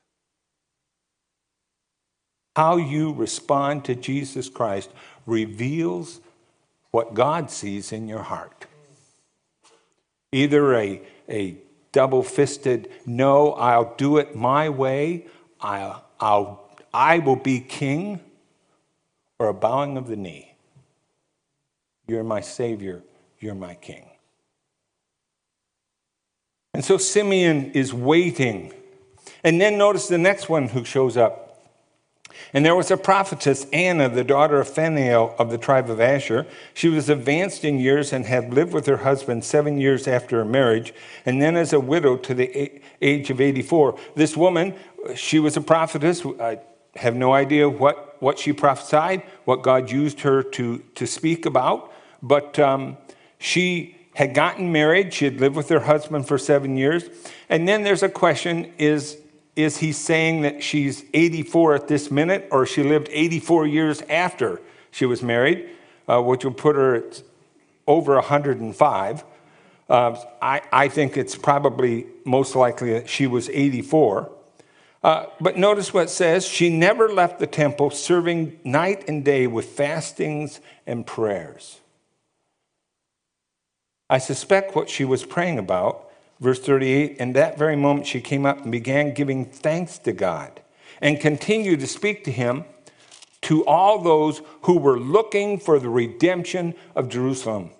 How 2.58 2.78
you 2.78 3.13
respond 3.13 3.86
to 3.86 3.93
Jesus 3.93 4.50
Christ 4.50 4.89
reveals 5.28 6.22
what 6.89 7.13
God 7.13 7.52
sees 7.52 7.91
in 7.91 8.08
your 8.08 8.24
heart. 8.24 8.65
Either 10.32 10.74
a, 10.74 11.02
a 11.30 11.58
double 11.91 12.24
fisted, 12.24 12.89
no, 13.06 13.54
I'll 13.54 13.93
do 13.96 14.17
it 14.17 14.36
my 14.36 14.70
way, 14.70 15.28
I'll, 15.62 16.04
I'll, 16.20 16.67
I 16.91 17.20
will 17.20 17.36
be 17.36 17.60
king, 17.60 18.22
or 19.38 19.50
a 19.50 19.54
bowing 19.54 19.96
of 19.96 20.08
the 20.08 20.15
knee. 20.15 20.56
You're 22.08 22.24
my 22.24 22.41
Savior, 22.41 23.04
you're 23.39 23.54
my 23.54 23.76
King. 23.76 24.10
And 26.74 26.84
so 26.84 26.98
Simeon 26.98 27.74
is 27.74 27.93
waiting. 27.93 28.74
And 29.43 29.62
then 29.62 29.78
notice 29.78 30.08
the 30.08 30.17
next 30.17 30.50
one 30.50 30.70
who 30.70 30.84
shows 30.84 31.17
up. 31.17 31.46
And 32.54 32.65
there 32.65 32.76
was 32.76 32.91
a 32.91 32.97
prophetess, 32.97 33.65
Anna, 33.71 34.10
the 34.10 34.23
daughter 34.23 34.60
of 34.60 34.67
Phanuel 34.67 35.36
of 35.38 35.50
the 35.50 35.58
tribe 35.58 35.89
of 35.89 36.00
Asher. 36.00 36.45
She 36.73 36.89
was 36.89 37.10
advanced 37.10 37.63
in 37.63 37.80
years 37.80 38.13
and 38.13 38.26
had 38.26 38.54
lived 38.54 38.73
with 38.73 38.86
her 38.86 38.97
husband 38.97 39.43
seven 39.43 39.80
years 39.80 40.08
after 40.08 40.38
her 40.38 40.45
marriage, 40.45 40.93
and 41.26 41.41
then 41.41 41.56
as 41.56 41.73
a 41.73 41.80
widow 41.80 42.17
to 42.17 42.34
the 42.34 42.82
age 43.02 43.30
of 43.30 43.41
84. 43.41 43.97
This 44.15 44.38
woman, 44.38 44.76
she 45.15 45.39
was 45.39 45.58
a 45.58 45.62
prophetess. 45.62 46.26
I 46.39 46.60
have 46.95 47.15
no 47.15 47.34
idea 47.34 47.69
what, 47.69 48.21
what 48.21 48.39
she 48.39 48.54
prophesied, 48.54 49.23
what 49.45 49.62
God 49.62 49.91
used 49.91 50.21
her 50.21 50.41
to, 50.43 50.80
to 50.95 51.06
speak 51.06 51.45
about, 51.45 51.91
but 52.21 52.58
um, 52.60 52.97
she 53.39 53.95
had 54.15 54.34
gotten 54.34 54.71
married. 54.71 55.13
She 55.13 55.26
had 55.26 55.39
lived 55.39 55.56
with 55.56 55.69
her 55.69 55.82
husband 55.82 56.28
for 56.28 56.39
seven 56.39 56.76
years. 56.76 57.04
And 57.50 57.67
then 57.67 57.84
there's 57.84 58.02
a 58.02 58.10
question 58.10 58.73
is 58.80 59.17
is 59.58 59.78
he 59.78 59.91
saying 59.91 60.43
that 60.43 60.63
she's 60.63 61.04
84 61.13 61.76
at 61.76 61.88
this 61.88 62.12
minute, 62.12 62.48
or 62.52 62.65
she 62.65 62.84
lived 62.84 63.10
84 63.12 63.65
years 63.65 64.02
after 64.04 64.62
she 64.91 65.06
was 65.06 65.24
married, 65.24 65.70
uh, 66.08 66.22
which 66.22 66.46
would 66.46 66.58
put 66.58 66.76
her 66.76 66.96
at 66.96 67.24
over 67.88 68.13
105? 68.13 69.24
Uh, 69.89 70.15
I, 70.41 70.62
I 70.72 70.88
think 70.89 71.17
it's 71.17 71.36
probably 71.36 72.06
most 72.24 72.56
likely 72.56 72.93
that 72.93 73.10
she 73.10 73.26
was 73.26 73.50
84. 73.50 74.32
Uh, 75.04 75.26
but 75.41 75.58
notice 75.58 75.93
what 75.93 76.04
it 76.04 76.10
says 76.10 76.46
she 76.46 76.70
never 76.70 77.10
left 77.10 77.39
the 77.39 77.48
temple, 77.48 77.89
serving 77.89 78.60
night 78.63 79.08
and 79.08 79.26
day 79.26 79.48
with 79.48 79.65
fastings 79.65 80.62
and 80.86 81.06
prayers. 81.06 81.80
I 84.10 84.20
suspect 84.20 84.76
what 84.76 84.89
she 84.89 85.04
was 85.04 85.26
praying 85.26 85.58
about 85.58 86.07
Verse 86.39 86.60
38 86.60 87.17
In 87.17 87.34
that 87.34 87.58
very 87.58 87.76
moment 87.76 88.08
she 88.08 88.21
came 88.21 88.45
up 88.45 88.62
and 88.62 88.71
began 88.71 89.13
giving 89.13 89.45
thanks 89.45 89.97
to 90.00 90.13
God 90.13 90.62
and 91.02 91.19
continued 91.19 91.80
to 91.80 91.88
speak 91.88 92.23
to 92.23 92.32
him 92.32 92.65
to 93.41 93.65
all 93.65 94.02
those 94.02 94.41
who 94.63 94.78
were 94.78 95.00
looking 95.00 95.60
for 95.60 95.80
the 95.80 95.89
redemption 95.89 96.73
of 96.95 97.10
Jerusalem. 97.10 97.71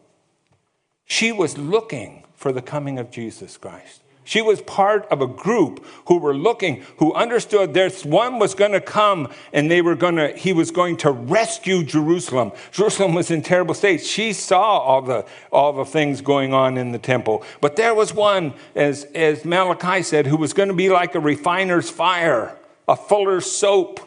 She 1.06 1.32
was 1.32 1.58
looking 1.58 2.24
for 2.36 2.52
the 2.52 2.62
coming 2.62 3.00
of 3.00 3.12
Jesus 3.12 3.58
Christ. 3.58 4.02
She 4.28 4.42
was 4.42 4.60
part 4.60 5.06
of 5.06 5.22
a 5.22 5.26
group 5.26 5.86
who 6.08 6.18
were 6.18 6.36
looking, 6.36 6.84
who 6.98 7.14
understood 7.14 7.74
there's 7.74 8.06
one 8.06 8.40
was 8.40 8.56
going 8.56 8.74
to 8.74 8.82
come 8.82 9.32
and 9.54 9.72
they 9.72 9.82
were 9.82 9.96
going 9.96 10.18
to, 10.18 10.36
he 10.36 10.52
was 10.52 10.70
going 10.70 10.98
to 10.98 11.12
rescue 11.12 11.82
Jerusalem. 11.82 12.52
Jerusalem 12.74 13.14
was 13.14 13.32
in 13.32 13.42
terrible 13.42 13.74
state. 13.74 14.04
She 14.06 14.34
saw 14.34 14.80
all 14.80 15.02
the, 15.02 15.26
all 15.50 15.72
the 15.72 15.86
things 15.86 16.20
going 16.20 16.54
on 16.54 16.78
in 16.78 16.92
the 16.92 17.00
temple. 17.00 17.42
But 17.62 17.78
there 17.78 17.96
was 17.96 18.14
one, 18.14 18.54
as, 18.76 19.06
as 19.16 19.46
Malachi 19.46 20.04
said, 20.04 20.28
who 20.28 20.36
was 20.36 20.52
going 20.52 20.68
to 20.68 20.76
be 20.76 20.90
like 20.90 21.16
a 21.16 21.22
refiner's 21.22 21.90
fire, 21.90 22.54
a 22.86 22.98
fuller's 22.98 23.50
soap, 23.50 24.02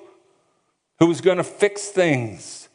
who 0.99 1.07
was 1.07 1.23
going 1.23 1.39
to 1.39 1.45
fix 1.45 1.89
things. 1.89 2.69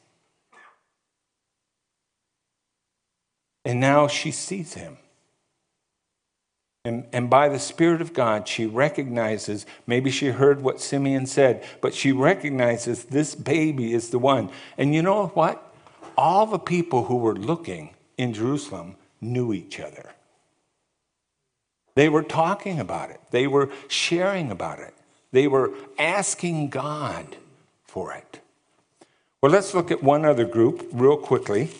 And 3.64 3.80
now 3.80 4.08
she 4.08 4.32
sees 4.32 4.74
him. 4.74 4.98
And, 6.86 7.04
and 7.12 7.32
by 7.32 7.50
the 7.50 7.58
Spirit 7.58 8.00
of 8.00 8.14
God, 8.14 8.48
she 8.48 8.68
recognizes, 8.68 9.66
maybe 9.88 10.12
she 10.12 10.28
heard 10.28 10.62
what 10.62 10.80
Simeon 10.80 11.26
said, 11.26 11.64
but 11.82 11.96
she 11.96 12.12
recognizes 12.12 13.06
this 13.06 13.34
baby 13.34 13.92
is 13.92 14.12
the 14.12 14.20
one. 14.20 14.52
And 14.78 14.94
you 14.94 15.02
know 15.02 15.28
what? 15.28 15.74
All 16.16 16.46
the 16.46 16.60
people 16.60 17.06
who 17.06 17.18
were 17.18 17.36
looking 17.36 17.96
in 18.20 18.34
Jerusalem 18.34 18.98
knew 19.20 19.52
each 19.52 19.80
other. 19.80 20.12
They 21.96 22.08
were 22.08 22.24
talking 22.24 22.80
about 22.80 23.10
it, 23.10 23.20
they 23.32 23.48
were 23.48 23.72
sharing 23.88 24.52
about 24.52 24.80
it, 24.80 24.94
they 25.32 25.48
were 25.48 25.72
asking 25.98 26.70
God 26.70 27.36
for 27.84 28.14
it. 28.14 28.42
Well, 29.42 29.52
let's 29.52 29.74
look 29.74 29.90
at 29.90 30.04
one 30.04 30.24
other 30.24 30.46
group 30.46 30.88
real 30.92 31.18
quickly 31.18 31.72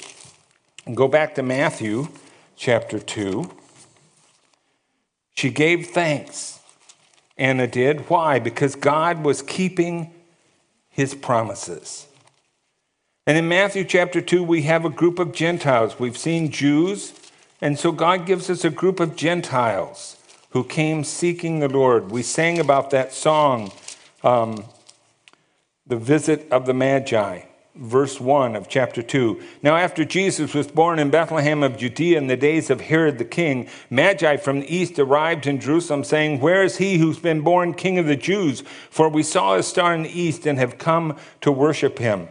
and 0.86 0.98
go 0.98 1.08
back 1.08 1.36
to 1.36 1.44
Matthew 1.44 2.08
chapter 2.56 2.98
2. 2.98 3.52
She 5.36 5.50
gave 5.50 5.88
thanks. 5.88 6.60
Anna 7.38 7.68
did. 7.68 8.10
Why? 8.10 8.40
Because 8.40 8.76
God 8.76 9.24
was 9.24 9.42
keeping 9.42 10.14
his 10.90 11.14
promises. 11.14 12.08
And 13.28 13.38
in 13.38 13.48
Matthew 13.48 13.84
chapter 13.84 14.22
2, 14.22 14.44
we 14.44 14.64
have 14.64 14.86
a 14.86 14.90
group 14.90 15.20
of 15.20 15.34
Gentiles. 15.34 16.00
We've 16.00 16.18
seen 16.18 16.52
Jews, 16.52 17.14
and 17.60 17.78
so 17.78 17.92
God 17.92 18.26
gives 18.26 18.50
us 18.50 18.64
a 18.64 18.70
group 18.70 19.00
of 19.00 19.16
Gentiles 19.16 20.18
who 20.52 20.64
came 20.64 21.04
seeking 21.04 21.60
the 21.60 21.68
Lord. 21.68 22.12
We 22.12 22.22
sang 22.22 22.60
about 22.60 22.92
that 22.92 23.12
song, 23.12 23.72
um, 24.24 24.64
The 25.86 25.98
Visit 25.98 26.48
of 26.52 26.66
the 26.66 26.74
Magi 26.74 27.42
verse 27.76 28.20
1 28.20 28.56
of 28.56 28.70
chapter 28.70 29.02
2. 29.04 29.42
Now, 29.62 29.76
after 29.76 30.06
Jesus 30.06 30.54
was 30.54 30.68
born 30.68 30.98
in 30.98 31.10
Bethlehem 31.10 31.62
of 31.62 31.78
Judea 31.78 32.18
in 32.18 32.28
the 32.28 32.38
days 32.38 32.70
of 32.70 32.82
Herod 32.82 33.18
the 33.18 33.26
king, 33.26 33.68
Magi 33.90 34.38
from 34.38 34.62
the 34.62 34.76
east 34.76 34.98
arrived 34.98 35.46
in 35.46 35.60
Jerusalem, 35.60 36.04
saying, 36.04 36.40
Where 36.40 36.64
is 36.64 36.78
he 36.78 36.98
who's 36.98 37.20
been 37.20 37.42
born 37.42 37.74
king 37.74 37.98
of 37.98 38.06
the 38.06 38.16
Jews? 38.16 38.64
For 38.90 39.10
we 39.10 39.24
saw 39.24 39.56
his 39.58 39.68
star 39.68 39.94
in 39.94 40.04
the 40.04 40.20
east 40.20 40.46
and 40.46 40.58
have 40.58 40.78
come 40.78 41.18
to 41.42 41.52
worship 41.52 42.00
him. 42.00 42.30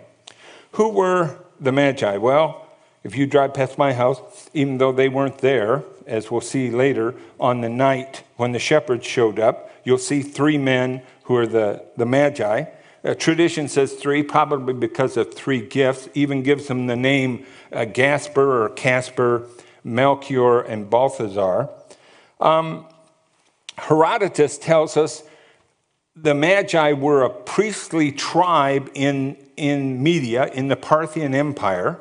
Who 0.72 0.88
were 0.88 1.38
the 1.60 1.72
Magi? 1.72 2.16
Well, 2.16 2.66
if 3.02 3.14
you 3.14 3.26
drive 3.26 3.52
past 3.52 3.76
my 3.76 3.92
house, 3.92 4.48
even 4.54 4.78
though 4.78 4.92
they 4.92 5.10
weren't 5.10 5.38
there, 5.38 5.84
as 6.06 6.30
we'll 6.30 6.40
see 6.40 6.70
later, 6.70 7.14
on 7.38 7.60
the 7.60 7.68
night 7.68 8.24
when 8.36 8.52
the 8.52 8.58
shepherds 8.58 9.06
showed 9.06 9.38
up, 9.38 9.70
you'll 9.84 9.98
see 9.98 10.22
three 10.22 10.56
men 10.56 11.02
who 11.24 11.36
are 11.36 11.46
the, 11.46 11.84
the 11.96 12.06
Magi. 12.06 12.64
Uh, 13.04 13.14
tradition 13.14 13.68
says 13.68 13.92
three, 13.92 14.22
probably 14.22 14.72
because 14.72 15.16
of 15.18 15.34
three 15.34 15.60
gifts, 15.60 16.08
even 16.14 16.42
gives 16.42 16.68
them 16.68 16.86
the 16.86 16.96
name 16.96 17.44
uh, 17.70 17.84
Gaspar 17.84 18.64
or 18.64 18.70
Casper, 18.70 19.46
Melchior, 19.82 20.62
and 20.62 20.88
Balthazar. 20.88 21.68
Um, 22.40 22.86
Herodotus 23.76 24.56
tells 24.56 24.96
us 24.96 25.22
the 26.16 26.34
Magi 26.34 26.92
were 26.92 27.24
a 27.24 27.30
priestly 27.30 28.10
tribe 28.10 28.90
in, 28.94 29.36
in 29.56 30.02
Media, 30.02 30.46
in 30.46 30.68
the 30.68 30.76
Parthian 30.76 31.34
Empire, 31.34 31.98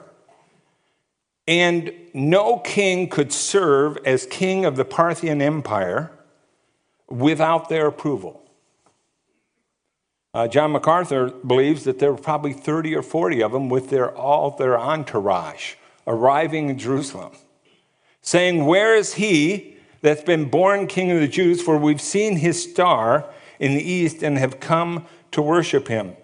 and 1.47 1.91
no 2.13 2.59
king 2.59 3.09
could 3.09 3.33
serve 3.33 3.97
as 4.05 4.25
king 4.27 4.63
of 4.63 4.77
the 4.77 4.85
Parthian 4.85 5.41
Empire 5.41 6.11
without 7.09 7.67
their 7.67 7.87
approval. 7.87 8.42
Uh, 10.33 10.47
John 10.47 10.71
MacArthur 10.71 11.29
believes 11.29 11.83
that 11.83 11.99
there 11.99 12.11
were 12.11 12.17
probably 12.17 12.53
30 12.53 12.95
or 12.95 13.03
40 13.03 13.43
of 13.43 13.51
them 13.51 13.69
with 13.69 13.89
their, 13.89 14.15
all 14.15 14.51
their 14.51 14.79
entourage 14.79 15.75
arriving 16.07 16.69
in 16.69 16.77
Jerusalem, 16.79 17.33
saying, 18.21 18.65
Where 18.65 18.95
is 18.95 19.13
he 19.15 19.77
that's 20.01 20.23
been 20.23 20.49
born 20.49 20.87
king 20.87 21.11
of 21.11 21.19
the 21.19 21.27
Jews? 21.27 21.61
For 21.61 21.77
we've 21.77 22.01
seen 22.01 22.37
his 22.37 22.63
star 22.63 23.29
in 23.59 23.75
the 23.75 23.83
east 23.83 24.23
and 24.23 24.39
have 24.39 24.59
come 24.59 25.05
to 25.31 25.41
worship 25.41 25.87
him. 25.87 26.15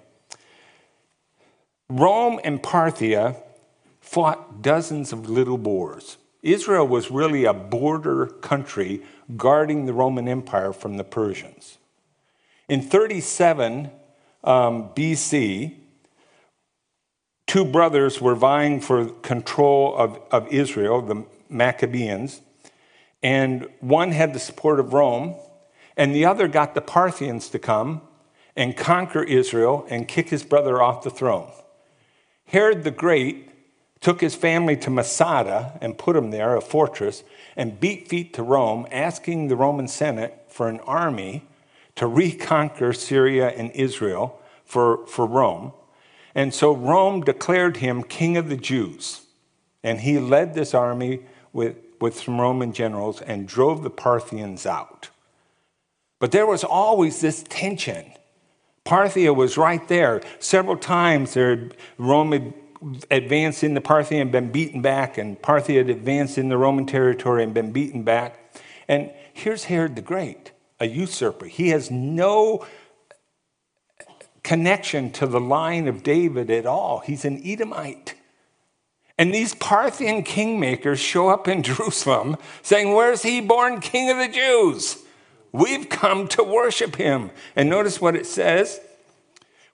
Rome 1.88 2.40
and 2.44 2.62
Parthia 2.62 3.36
fought 4.02 4.64
dozens 4.64 5.14
of 5.14 5.30
little 5.30 5.58
wars. 5.58 6.18
Israel 6.42 6.88
was 6.88 7.12
really 7.12 7.46
a 7.46 7.54
border 7.54 8.26
country 8.26 9.04
guarding 9.38 9.86
the 9.86 9.94
Roman 9.94 10.28
Empire 10.28 10.74
from 10.74 10.98
the 10.98 11.04
Persians. 11.04 11.78
In 12.68 12.82
37 12.82 13.92
um, 14.44 14.90
BC, 14.96 15.76
two 17.48 17.66
brothers 17.66 18.22
were 18.22 18.36
vying 18.36 18.80
for 18.80 19.06
control 19.06 19.96
of, 19.96 20.20
of 20.32 20.48
Israel, 20.50 21.02
the 21.02 21.26
Maccabees, 21.50 22.42
and 23.22 23.68
one 23.80 24.12
had 24.12 24.34
the 24.34 24.40
support 24.40 24.80
of 24.80 24.94
Rome, 24.94 25.36
and 25.98 26.16
the 26.16 26.26
other 26.26 26.48
got 26.48 26.76
the 26.76 26.82
Parthians 26.82 27.50
to 27.50 27.60
come 27.60 28.02
and 28.56 28.78
conquer 28.78 29.24
Israel 29.24 29.86
and 29.90 30.08
kick 30.08 30.30
his 30.30 30.44
brother 30.44 30.82
off 30.82 31.04
the 31.04 31.10
throne. 31.10 31.52
Herod 32.46 32.84
the 32.84 32.92
Great 32.92 33.50
took 34.00 34.22
his 34.22 34.36
family 34.36 34.78
to 34.78 34.90
Masada 34.90 35.78
and 35.82 35.98
put 35.98 36.16
him 36.16 36.32
there, 36.32 36.56
a 36.56 36.62
fortress, 36.62 37.24
and 37.56 37.80
beat 37.80 38.08
feet 38.08 38.34
to 38.34 38.44
Rome, 38.44 38.88
asking 38.92 39.48
the 39.48 39.56
Roman 39.56 39.88
Senate 39.88 40.46
for 40.48 40.70
an 40.70 40.80
army 40.82 41.46
to 42.00 42.08
reconquer 42.08 42.94
Syria 42.94 43.50
and 43.50 43.72
Israel 43.72 44.40
for, 44.64 45.06
for 45.06 45.26
Rome. 45.26 45.74
And 46.34 46.54
so 46.54 46.74
Rome 46.74 47.20
declared 47.20 47.76
him 47.76 48.04
king 48.04 48.38
of 48.38 48.48
the 48.48 48.56
Jews. 48.56 49.24
And 49.84 50.00
he 50.00 50.18
led 50.18 50.54
this 50.54 50.74
army 50.74 51.26
with, 51.52 51.76
with 52.00 52.18
some 52.18 52.40
Roman 52.40 52.72
generals 52.72 53.20
and 53.20 53.46
drove 53.46 53.84
the 53.84 53.90
Parthians 53.90 54.66
out. 54.66 55.10
But 56.20 56.32
there 56.32 56.46
was 56.46 56.64
always 56.64 57.20
this 57.20 57.44
tension. 57.50 58.14
Parthia 58.86 59.36
was 59.36 59.58
right 59.58 59.86
there. 59.90 60.22
Several 60.40 60.78
times 60.78 61.34
there, 61.34 61.68
Rome 61.98 62.32
had 62.32 62.54
advanced 63.12 63.62
into 63.62 63.82
Parthia 63.82 64.22
and 64.22 64.32
been 64.32 64.54
beaten 64.54 64.82
back, 64.82 65.18
and 65.18 65.38
Parthia 65.42 65.80
had 65.80 65.90
advanced 65.90 66.38
in 66.38 66.48
the 66.48 66.58
Roman 66.58 66.86
territory 66.86 67.44
and 67.44 67.54
been 67.54 67.74
beaten 67.74 68.04
back. 68.04 68.56
And 68.88 69.12
here's 69.34 69.66
Herod 69.66 69.98
the 69.98 70.02
Great 70.02 70.49
a 70.80 70.88
usurper. 70.88 71.46
He 71.46 71.70
has 71.70 71.92
no 71.92 72.66
connection 74.44 75.12
to 75.12 75.28
the 75.28 75.40
line 75.40 75.88
of 75.88 76.04
David 76.04 76.50
at 76.50 76.66
all. 76.66 77.00
He's 77.00 77.26
an 77.26 77.42
Edomite. 77.44 78.16
And 79.18 79.34
these 79.34 79.54
Parthian 79.54 80.24
kingmakers 80.24 80.98
show 80.98 81.30
up 81.30 81.48
in 81.48 81.62
Jerusalem 81.64 82.38
saying, 82.62 82.94
Where's 82.94 83.24
he 83.24 83.42
born 83.42 83.82
king 83.82 84.10
of 84.10 84.18
the 84.18 84.30
Jews? 84.30 85.04
We've 85.52 85.90
come 85.90 86.28
to 86.30 86.44
worship 86.44 86.96
him. 86.96 87.32
And 87.56 87.70
notice 87.70 88.00
what 88.00 88.16
it 88.16 88.26
says. 88.26 88.80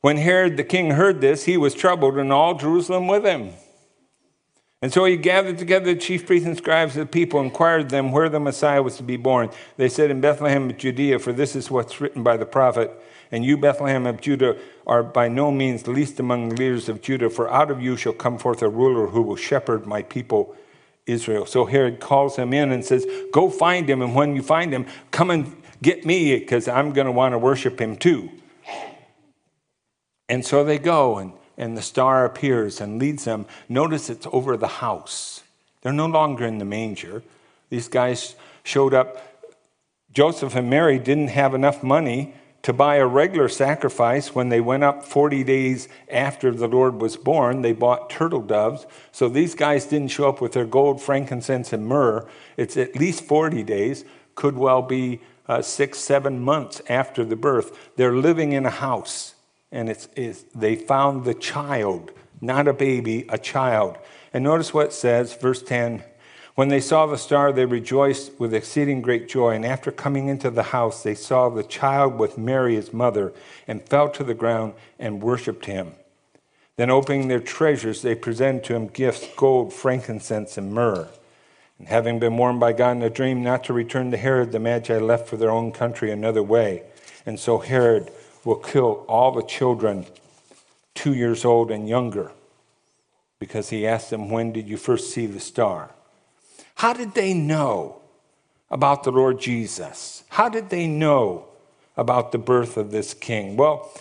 When 0.02 0.18
Herod 0.18 0.58
the 0.58 0.64
king 0.64 0.92
heard 0.92 1.20
this, 1.20 1.46
he 1.46 1.58
was 1.58 1.74
troubled, 1.74 2.18
and 2.18 2.32
all 2.32 2.56
Jerusalem 2.56 3.08
with 3.08 3.26
him. 3.26 3.54
And 4.86 4.94
so 4.94 5.04
he 5.06 5.18
gathered 5.18 5.58
together 5.58 5.96
the 5.96 6.00
chief 6.00 6.28
priests 6.28 6.46
and 6.46 6.56
scribes 6.56 6.96
of 6.96 7.08
the 7.08 7.12
people, 7.12 7.42
inquired 7.42 7.90
them 7.90 8.12
where 8.12 8.30
the 8.30 8.40
Messiah 8.40 8.84
was 8.84 8.98
to 8.98 9.04
be 9.04 9.18
born. 9.18 9.50
They 9.78 9.90
said, 9.90 10.12
In 10.12 10.22
Bethlehem 10.22 10.70
of 10.70 10.78
Judea, 10.78 11.18
for 11.18 11.34
this 11.34 11.56
is 11.56 11.72
what's 11.72 12.00
written 12.00 12.22
by 12.22 12.38
the 12.38 12.46
prophet. 12.46 12.92
And 13.32 13.44
you, 13.44 13.58
Bethlehem 13.58 14.06
of 14.06 14.22
Judah, 14.22 14.60
are 14.86 15.02
by 15.02 15.28
no 15.28 15.50
means 15.50 15.88
least 15.88 16.20
among 16.20 16.50
the 16.50 16.56
leaders 16.58 16.88
of 16.88 17.02
Judah, 17.02 17.32
for 17.32 17.52
out 17.52 17.72
of 17.72 17.82
you 17.82 17.98
shall 17.98 18.14
come 18.14 18.38
forth 18.38 18.62
a 18.62 18.70
ruler 18.70 19.08
who 19.08 19.24
will 19.24 19.36
shepherd 19.36 19.88
my 19.88 20.04
people 20.04 20.56
Israel. 21.08 21.48
So 21.48 21.66
Herod 21.66 22.00
calls 22.00 22.36
him 22.36 22.54
in 22.54 22.72
and 22.72 22.86
says, 22.86 23.08
Go 23.34 23.50
find 23.50 23.90
him, 23.90 24.04
and 24.04 24.14
when 24.14 24.36
you 24.36 24.44
find 24.44 24.72
him, 24.72 24.86
come 25.10 25.32
and 25.32 25.60
get 25.82 26.06
me, 26.06 26.38
because 26.38 26.68
I'm 26.68 26.94
going 26.94 27.08
to 27.08 27.12
want 27.12 27.34
to 27.34 27.40
worship 27.40 27.82
him 27.82 27.98
too. 27.98 28.30
And 30.30 30.46
so 30.46 30.64
they 30.64 30.78
go, 30.78 31.18
and, 31.18 31.34
and 31.58 31.78
the 31.78 31.82
star 31.82 32.26
appears 32.26 32.82
and 32.82 33.00
leads 33.00 33.26
them. 33.26 33.46
Notice 33.70 34.10
it's 34.10 34.28
over 34.32 34.58
the 34.58 34.68
house. 34.68 35.44
They're 35.82 35.94
no 35.94 36.08
longer 36.08 36.46
in 36.46 36.58
the 36.58 36.66
manger. 36.66 37.24
These 37.70 37.88
guys 37.88 38.36
showed 38.64 38.94
up. 38.94 39.22
Joseph 40.12 40.56
and 40.56 40.70
Mary 40.70 40.98
didn't 40.98 41.28
have 41.28 41.54
enough 41.54 41.84
money 41.84 42.34
to 42.66 42.74
buy 42.74 42.96
a 42.96 43.06
regular 43.06 43.48
sacrifice 43.48 44.34
when 44.34 44.50
they 44.50 44.60
went 44.60 44.84
up 44.84 45.06
40 45.06 45.44
days 45.44 45.88
after 46.10 46.50
the 46.50 46.68
Lord 46.68 47.00
was 47.00 47.16
born. 47.16 47.62
They 47.62 47.74
bought 47.74 48.10
turtle 48.10 48.42
doves. 48.42 48.88
So 49.12 49.30
these 49.30 49.54
guys 49.54 49.86
didn't 49.86 50.08
show 50.08 50.28
up 50.28 50.42
with 50.42 50.54
their 50.54 50.66
gold, 50.66 51.00
frankincense, 51.00 51.72
and 51.74 51.86
myrrh. 51.86 52.28
It's 52.58 52.76
at 52.76 52.96
least 52.96 53.24
40 53.26 53.62
days, 53.62 54.04
could 54.34 54.58
well 54.58 54.82
be 54.82 55.22
uh, 55.48 55.62
six, 55.62 56.00
seven 56.00 56.40
months 56.40 56.82
after 56.90 57.24
the 57.24 57.36
birth. 57.36 57.78
They're 57.98 58.16
living 58.16 58.54
in 58.54 58.66
a 58.66 58.72
house, 58.72 59.35
and 59.76 59.90
it's, 59.90 60.08
it's, 60.16 60.44
they 60.56 60.76
found 60.76 61.26
the 61.26 61.34
child, 61.34 62.12
not 62.42 62.68
a 62.68 62.74
baby, 62.74 63.26
a 63.30 63.38
child. 63.38 63.98
And 64.34 64.44
notice 64.44 64.74
what 64.74 64.88
it 64.88 64.94
says, 64.94 65.34
verse 65.36 65.62
10 65.62 66.04
when 66.56 66.70
they 66.70 66.80
saw 66.80 67.06
the 67.06 67.18
star, 67.18 67.52
they 67.52 67.66
rejoiced 67.66 68.40
with 68.40 68.54
exceeding 68.54 69.02
great 69.02 69.28
joy. 69.28 69.52
And 69.52 69.66
after 69.66 69.92
coming 69.92 70.30
into 70.30 70.50
the 70.50 70.64
house, 70.64 71.04
they 71.04 71.14
saw 71.14 71.50
the 71.50 71.64
child 71.64 72.18
with 72.18 72.38
Mary, 72.38 72.76
his 72.76 72.94
mother, 72.94 73.34
and 73.68 73.84
fell 73.84 74.10
to 74.12 74.24
the 74.24 74.34
ground 74.34 74.74
and 74.98 75.22
worshipped 75.22 75.66
him. 75.66 75.96
Then, 76.78 76.90
opening 76.90 77.28
their 77.28 77.42
treasures, 77.42 78.02
they 78.02 78.16
presented 78.16 78.64
to 78.66 78.76
him 78.76 78.88
gifts 78.88 79.28
gold, 79.36 79.74
frankincense, 79.74 80.58
and 80.58 80.74
myrrh. 80.74 81.10
And 81.78 81.90
having 81.90 82.20
been 82.20 82.38
warned 82.38 82.62
by 82.62 82.72
God 82.72 82.92
in 82.96 83.04
a 83.04 83.10
dream 83.10 83.44
not 83.44 83.66
to 83.66 83.74
return 83.74 84.12
to 84.12 84.18
Herod, 84.18 84.54
the 84.54 84.60
Magi 84.60 84.98
left 84.98 85.28
for 85.28 85.36
their 85.36 85.52
own 85.52 85.74
country 85.74 86.10
another 86.10 86.44
way. 86.44 86.84
And 87.26 87.38
so 87.38 87.58
Herod 87.58 88.12
will 88.46 88.56
kill 88.56 89.04
all 89.10 89.32
the 89.32 89.44
children 89.44 90.06
two 90.94 91.14
years 91.14 91.44
old 91.44 91.72
and 91.72 91.90
younger 91.90 92.32
because 93.40 93.70
he 93.70 93.86
asked 93.86 94.12
them, 94.12 94.30
When 94.30 94.54
did 94.54 94.70
you 94.70 94.78
first 94.78 95.12
see 95.12 95.26
the 95.26 95.40
star? 95.40 95.92
How 96.76 96.94
did 96.94 97.14
they 97.14 97.34
know 97.34 98.02
about 98.70 99.04
the 99.04 99.12
Lord 99.12 99.40
Jesus? 99.40 100.24
How 100.30 100.48
did 100.48 100.70
they 100.70 100.88
know 100.88 101.46
about 101.98 102.32
the 102.32 102.38
birth 102.38 102.78
of 102.78 102.92
this 102.92 103.14
king? 103.14 103.58
Well, 103.58 103.92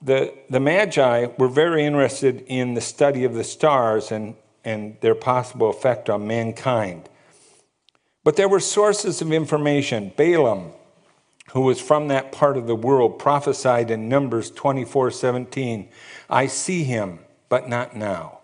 the, 0.00 0.34
the 0.50 0.60
Magi 0.60 1.26
were 1.38 1.48
very 1.48 1.84
interested 1.84 2.44
in 2.48 2.74
the 2.74 2.80
study 2.80 3.24
of 3.24 3.34
the 3.34 3.44
stars 3.44 4.10
and, 4.10 4.34
and 4.64 4.96
their 5.00 5.14
possible 5.14 5.70
effect 5.70 6.10
on 6.10 6.26
mankind. 6.26 7.08
But 8.24 8.36
there 8.36 8.48
were 8.48 8.60
sources 8.60 9.20
of 9.20 9.32
information. 9.32 10.12
Balaam, 10.16 10.72
who 11.52 11.60
was 11.60 11.80
from 11.80 12.08
that 12.08 12.32
part 12.32 12.56
of 12.56 12.66
the 12.66 12.74
world, 12.74 13.18
prophesied 13.18 13.90
in 13.90 14.08
Numbers 14.08 14.50
24 14.50 15.10
17, 15.10 15.88
I 16.30 16.46
see 16.46 16.84
him, 16.84 17.18
but 17.48 17.68
not 17.68 17.94
now. 17.94 18.40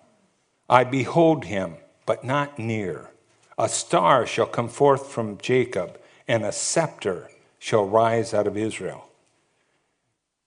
I 0.69 0.85
behold 0.85 1.47
him, 1.47 1.77
but 2.05 2.23
not 2.23 2.59
near. 2.59 3.11
A 3.57 3.69
star 3.69 4.27
shall 4.27 4.47
come 4.47 4.69
forth 4.69 5.07
from 5.07 5.39
Jacob, 5.39 5.99
and 6.29 6.45
a 6.45 6.53
scepter 6.53 7.31
shall 7.59 7.87
rise 7.87 8.35
out 8.35 8.47
of 8.47 8.59
Israel. 8.59 9.09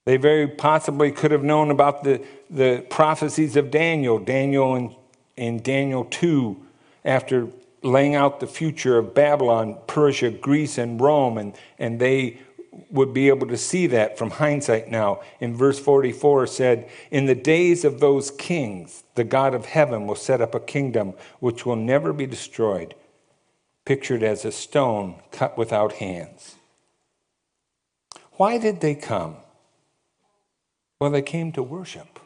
They 0.06 0.18
very 0.18 0.48
possibly 0.48 1.12
could 1.12 1.32
have 1.32 1.44
known 1.44 1.72
about 1.72 2.04
the, 2.04 2.24
the 2.50 2.86
prophecies 2.90 3.56
of 3.56 3.72
Daniel, 3.72 4.20
Daniel 4.20 4.76
in, 4.76 4.96
in 5.36 5.64
Daniel 5.64 6.06
2, 6.06 6.58
after 7.06 7.48
laying 7.84 8.14
out 8.14 8.40
the 8.40 8.48
future 8.48 8.98
of 8.98 9.14
Babylon, 9.14 9.78
Persia, 9.88 10.30
Greece, 10.30 10.78
and 10.78 11.02
Rome, 11.02 11.38
and, 11.38 11.56
and 11.80 12.00
they 12.00 12.40
would 12.90 13.14
be 13.14 13.28
able 13.28 13.48
to 13.48 13.58
see 13.58 13.88
that 13.88 14.18
from 14.18 14.32
hindsight 14.32 14.90
now. 14.90 15.22
In 15.40 15.56
verse 15.56 15.80
44 15.80 16.48
said, 16.48 16.90
In 17.10 17.26
the 17.26 17.36
days 17.36 17.84
of 17.84 18.00
those 18.00 18.32
kings, 18.32 19.04
the 19.16 19.24
God 19.24 19.54
of 19.54 19.66
heaven 19.66 20.08
will 20.08 20.16
set 20.16 20.42
up 20.42 20.56
a 20.56 20.60
kingdom 20.60 21.14
which 21.40 21.66
will 21.66 21.76
never 21.76 22.14
be 22.14 22.26
destroyed, 22.26 22.96
pictured 23.86 24.24
as 24.24 24.46
a 24.46 24.52
stone 24.52 25.22
cut 25.32 25.58
without 25.58 25.94
hands. 25.94 26.56
Why 28.34 28.58
did 28.58 28.80
they 28.82 28.96
come? 28.96 29.38
Well, 31.00 31.12
they 31.12 31.22
came 31.22 31.52
to 31.54 31.64
worship. 31.64 32.20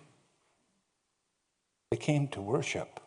They 1.92 1.98
came 1.98 2.28
to 2.30 2.42
worship. 2.42 3.00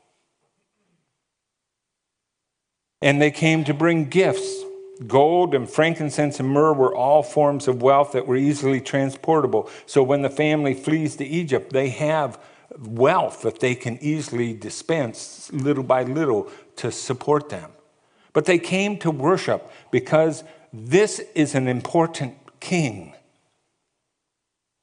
And 3.00 3.22
they 3.22 3.30
came 3.30 3.64
to 3.64 3.74
bring 3.74 4.08
gifts. 4.08 4.64
Gold 5.06 5.54
and 5.54 5.68
frankincense 5.68 6.40
and 6.40 6.48
myrrh 6.48 6.72
were 6.72 6.94
all 6.94 7.22
forms 7.22 7.68
of 7.68 7.82
wealth 7.82 8.12
that 8.12 8.26
were 8.26 8.36
easily 8.36 8.80
transportable. 8.80 9.70
So 9.86 10.02
when 10.02 10.22
the 10.22 10.30
family 10.30 10.74
flees 10.74 11.16
to 11.16 11.24
Egypt, 11.24 11.72
they 11.72 11.90
have 11.90 12.40
wealth 12.78 13.42
that 13.42 13.60
they 13.60 13.74
can 13.74 13.98
easily 14.00 14.52
dispense 14.52 15.50
little 15.52 15.84
by 15.84 16.02
little 16.02 16.50
to 16.76 16.90
support 16.90 17.48
them. 17.48 17.70
But 18.32 18.44
they 18.44 18.58
came 18.58 18.98
to 18.98 19.10
worship 19.10 19.70
because 19.90 20.44
this 20.72 21.20
is 21.34 21.54
an 21.54 21.68
important 21.68 22.34
king. 22.60 23.14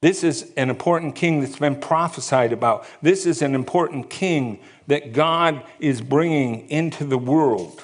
This 0.01 0.23
is 0.23 0.51
an 0.55 0.69
important 0.69 1.15
king 1.15 1.41
that's 1.41 1.59
been 1.59 1.79
prophesied 1.79 2.53
about. 2.53 2.85
This 3.01 3.25
is 3.25 3.41
an 3.41 3.55
important 3.55 4.09
king 4.09 4.59
that 4.87 5.13
God 5.13 5.63
is 5.79 6.01
bringing 6.01 6.69
into 6.69 7.05
the 7.05 7.17
world. 7.17 7.83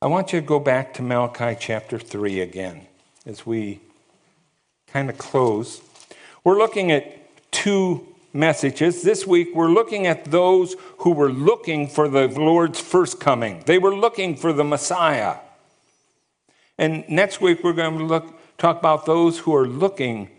I 0.00 0.06
want 0.06 0.32
you 0.32 0.40
to 0.40 0.46
go 0.46 0.60
back 0.60 0.94
to 0.94 1.02
Malachi 1.02 1.56
chapter 1.58 1.98
3 1.98 2.40
again 2.40 2.86
as 3.26 3.44
we 3.44 3.80
kind 4.86 5.10
of 5.10 5.18
close. 5.18 5.82
We're 6.44 6.56
looking 6.56 6.92
at 6.92 7.50
two 7.50 8.06
messages. 8.32 9.02
This 9.02 9.26
week, 9.26 9.48
we're 9.56 9.72
looking 9.72 10.06
at 10.06 10.26
those 10.26 10.76
who 10.98 11.10
were 11.10 11.32
looking 11.32 11.88
for 11.88 12.08
the 12.08 12.28
Lord's 12.28 12.78
first 12.78 13.18
coming. 13.18 13.64
They 13.66 13.80
were 13.80 13.92
looking 13.92 14.36
for 14.36 14.52
the 14.52 14.62
Messiah. 14.62 15.38
And 16.78 17.04
next 17.08 17.40
week, 17.40 17.64
we're 17.64 17.72
going 17.72 17.98
to 17.98 18.04
look, 18.04 18.38
talk 18.56 18.78
about 18.78 19.04
those 19.04 19.40
who 19.40 19.56
are 19.56 19.66
looking 19.66 20.30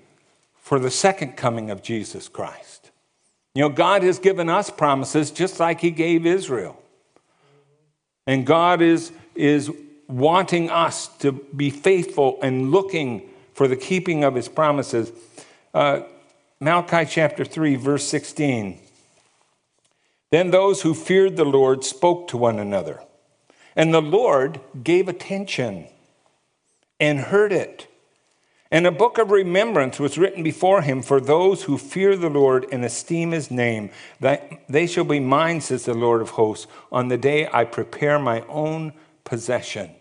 for 0.61 0.79
the 0.79 0.89
second 0.89 1.35
coming 1.35 1.69
of 1.69 1.83
Jesus 1.83 2.29
Christ. 2.29 2.91
You 3.53 3.63
know, 3.63 3.69
God 3.69 4.03
has 4.03 4.19
given 4.19 4.47
us 4.47 4.69
promises 4.69 5.31
just 5.31 5.59
like 5.59 5.81
He 5.81 5.91
gave 5.91 6.25
Israel. 6.25 6.81
And 8.25 8.45
God 8.45 8.81
is, 8.81 9.11
is 9.39 9.71
wanting 10.07 10.69
us 10.69 11.07
to 11.19 11.31
be 11.31 11.69
faithful 11.69 12.37
and 12.41 12.71
looking 12.71 13.29
for 13.53 13.67
the 13.67 13.75
keeping 13.75 14.23
of 14.23 14.35
His 14.35 14.49
promises. 14.49 15.11
Uh, 15.73 16.01
Malachi 16.59 17.09
chapter 17.09 17.45
3, 17.45 17.75
verse 17.75 18.07
16. 18.07 18.79
Then 20.31 20.51
those 20.51 20.81
who 20.81 20.93
feared 20.93 21.37
the 21.37 21.45
Lord 21.45 21.83
spoke 21.83 22.27
to 22.29 22.37
one 22.37 22.59
another, 22.59 23.01
and 23.75 23.93
the 23.93 24.01
Lord 24.01 24.59
gave 24.83 25.07
attention 25.07 25.87
and 26.99 27.19
heard 27.19 27.51
it. 27.51 27.87
And 28.71 28.85
a 28.85 28.91
book 28.91 29.17
of 29.17 29.31
remembrance 29.31 29.99
was 29.99 30.17
written 30.17 30.43
before 30.43 30.83
him 30.83 31.01
for 31.01 31.19
those 31.19 31.63
who 31.63 31.79
fear 31.79 32.15
the 32.15 32.29
Lord 32.29 32.67
and 32.71 32.85
esteem 32.85 33.31
his 33.31 33.49
name, 33.49 33.89
that 34.19 34.61
they 34.69 34.85
shall 34.85 35.05
be 35.05 35.19
mine, 35.19 35.61
says 35.61 35.85
the 35.85 35.95
Lord 35.95 36.21
of 36.21 36.31
hosts, 36.31 36.67
on 36.91 37.07
the 37.07 37.17
day 37.17 37.49
I 37.51 37.63
prepare 37.63 38.19
my 38.19 38.41
own 38.41 38.93
possession. 39.29 39.91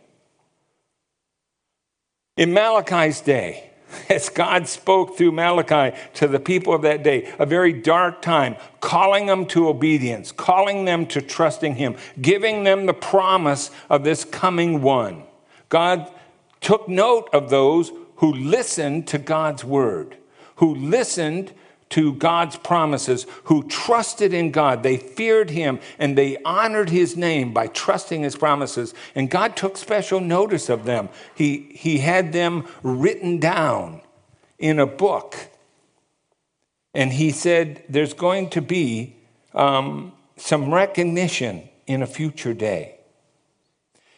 In 2.39 2.55
Malachi's 2.55 3.21
day, 3.21 3.71
as 4.09 4.31
God 4.31 4.67
spoke 4.67 5.17
through 5.17 5.33
Malachi 5.33 5.97
to 6.15 6.27
the 6.27 6.41
people 6.41 6.73
of 6.73 6.83
that 6.83 7.03
day, 7.03 7.31
a 7.39 7.45
very 7.45 7.73
dark 7.73 8.23
time, 8.23 8.57
calling 8.81 9.27
them 9.27 9.45
to 9.47 9.69
obedience, 9.69 10.33
calling 10.33 10.87
them 10.87 11.07
to 11.07 11.21
trusting 11.21 11.75
Him, 11.75 11.97
giving 12.21 12.65
them 12.65 12.87
the 12.87 12.95
promise 12.95 13.71
of 13.91 14.03
this 14.03 14.25
coming 14.25 14.81
one. 14.81 15.25
God 15.69 16.11
took 16.63 16.89
note 16.89 17.29
of 17.33 17.51
those 17.51 17.93
who 18.17 18.33
listened 18.33 19.07
to 19.09 19.19
God's 19.19 19.63
word, 19.63 20.17
who 20.57 20.75
listened 20.75 21.53
to 21.91 22.13
God's 22.15 22.57
promises, 22.57 23.27
who 23.45 23.67
trusted 23.69 24.35
in 24.35 24.51
God. 24.51 24.83
They 24.83 24.97
feared 24.97 25.51
Him 25.51 25.81
and 25.99 26.17
they 26.17 26.37
honored 26.45 26.91
His 26.91 27.17
name 27.17 27.53
by 27.53 27.69
trusting 27.69 28.23
His 28.23 28.37
promises. 28.37 28.95
And 29.15 29.31
God 29.31 29.57
took 29.57 29.77
special 29.77 30.21
notice 30.21 30.69
of 30.69 30.85
them. 30.85 31.09
He, 31.35 31.71
he 31.75 31.99
had 31.99 32.33
them 32.33 32.67
written 32.83 33.39
down 33.39 34.03
in 34.59 34.79
a 34.79 34.87
book. 34.87 35.37
And 36.95 37.13
He 37.13 37.31
said, 37.31 37.85
There's 37.89 38.15
going 38.15 38.51
to 38.51 38.61
be 38.61 39.17
um, 39.55 40.13
some 40.37 40.73
recognition 40.73 41.69
in 41.87 42.03
a 42.03 42.07
future 42.07 42.55
day. 42.55 42.97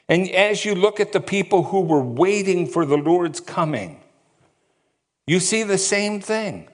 And 0.09 0.29
as 0.31 0.65
you 0.65 0.75
look 0.75 0.99
at 0.99 1.13
the 1.13 1.21
people 1.21 1.65
who 1.65 1.83
were 1.83 2.03
waiting 2.03 2.67
for 2.67 2.85
the 2.85 2.97
Lord's 2.97 3.39
coming, 3.39 4.01
you 5.25 5.39
see 5.39 5.63
the 5.63 5.79
same 5.79 6.21
thing. 6.21 6.67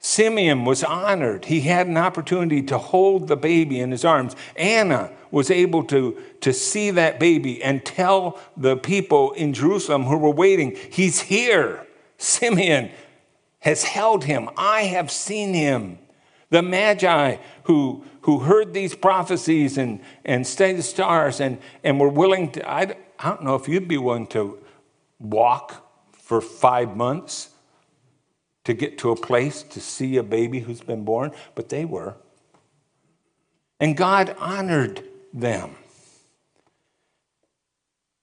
Simeon 0.00 0.64
was 0.64 0.84
honored. 0.84 1.46
He 1.46 1.62
had 1.62 1.88
an 1.88 1.96
opportunity 1.96 2.62
to 2.62 2.78
hold 2.78 3.26
the 3.26 3.36
baby 3.36 3.80
in 3.80 3.90
his 3.90 4.04
arms. 4.04 4.36
Anna 4.56 5.10
was 5.30 5.50
able 5.50 5.82
to, 5.84 6.16
to 6.40 6.52
see 6.52 6.90
that 6.92 7.18
baby 7.18 7.62
and 7.62 7.84
tell 7.84 8.38
the 8.56 8.76
people 8.76 9.32
in 9.32 9.52
Jerusalem 9.52 10.04
who 10.04 10.16
were 10.16 10.30
waiting, 10.30 10.76
He's 10.90 11.22
here. 11.22 11.86
Simeon 12.16 12.90
has 13.60 13.84
held 13.84 14.24
him. 14.24 14.48
I 14.56 14.82
have 14.82 15.10
seen 15.10 15.52
him. 15.52 15.98
The 16.50 16.62
Magi 16.62 17.36
who, 17.64 18.04
who 18.22 18.40
heard 18.40 18.72
these 18.72 18.94
prophecies 18.94 19.76
and, 19.76 20.00
and 20.24 20.46
studied 20.46 20.78
the 20.78 20.82
stars 20.82 21.40
and, 21.40 21.58
and 21.84 22.00
were 22.00 22.08
willing 22.08 22.50
to, 22.52 22.68
I, 22.68 22.96
I 23.18 23.28
don't 23.28 23.42
know 23.42 23.56
if 23.56 23.68
you'd 23.68 23.88
be 23.88 23.98
willing 23.98 24.28
to 24.28 24.58
walk 25.18 25.84
for 26.12 26.40
five 26.40 26.96
months 26.96 27.50
to 28.68 28.74
get 28.74 28.98
to 28.98 29.10
a 29.10 29.16
place 29.16 29.62
to 29.62 29.80
see 29.80 30.18
a 30.18 30.22
baby 30.22 30.60
who's 30.60 30.82
been 30.82 31.02
born, 31.02 31.32
but 31.54 31.70
they 31.70 31.86
were. 31.86 32.14
And 33.80 33.96
God 33.96 34.36
honored 34.38 35.02
them. 35.32 35.74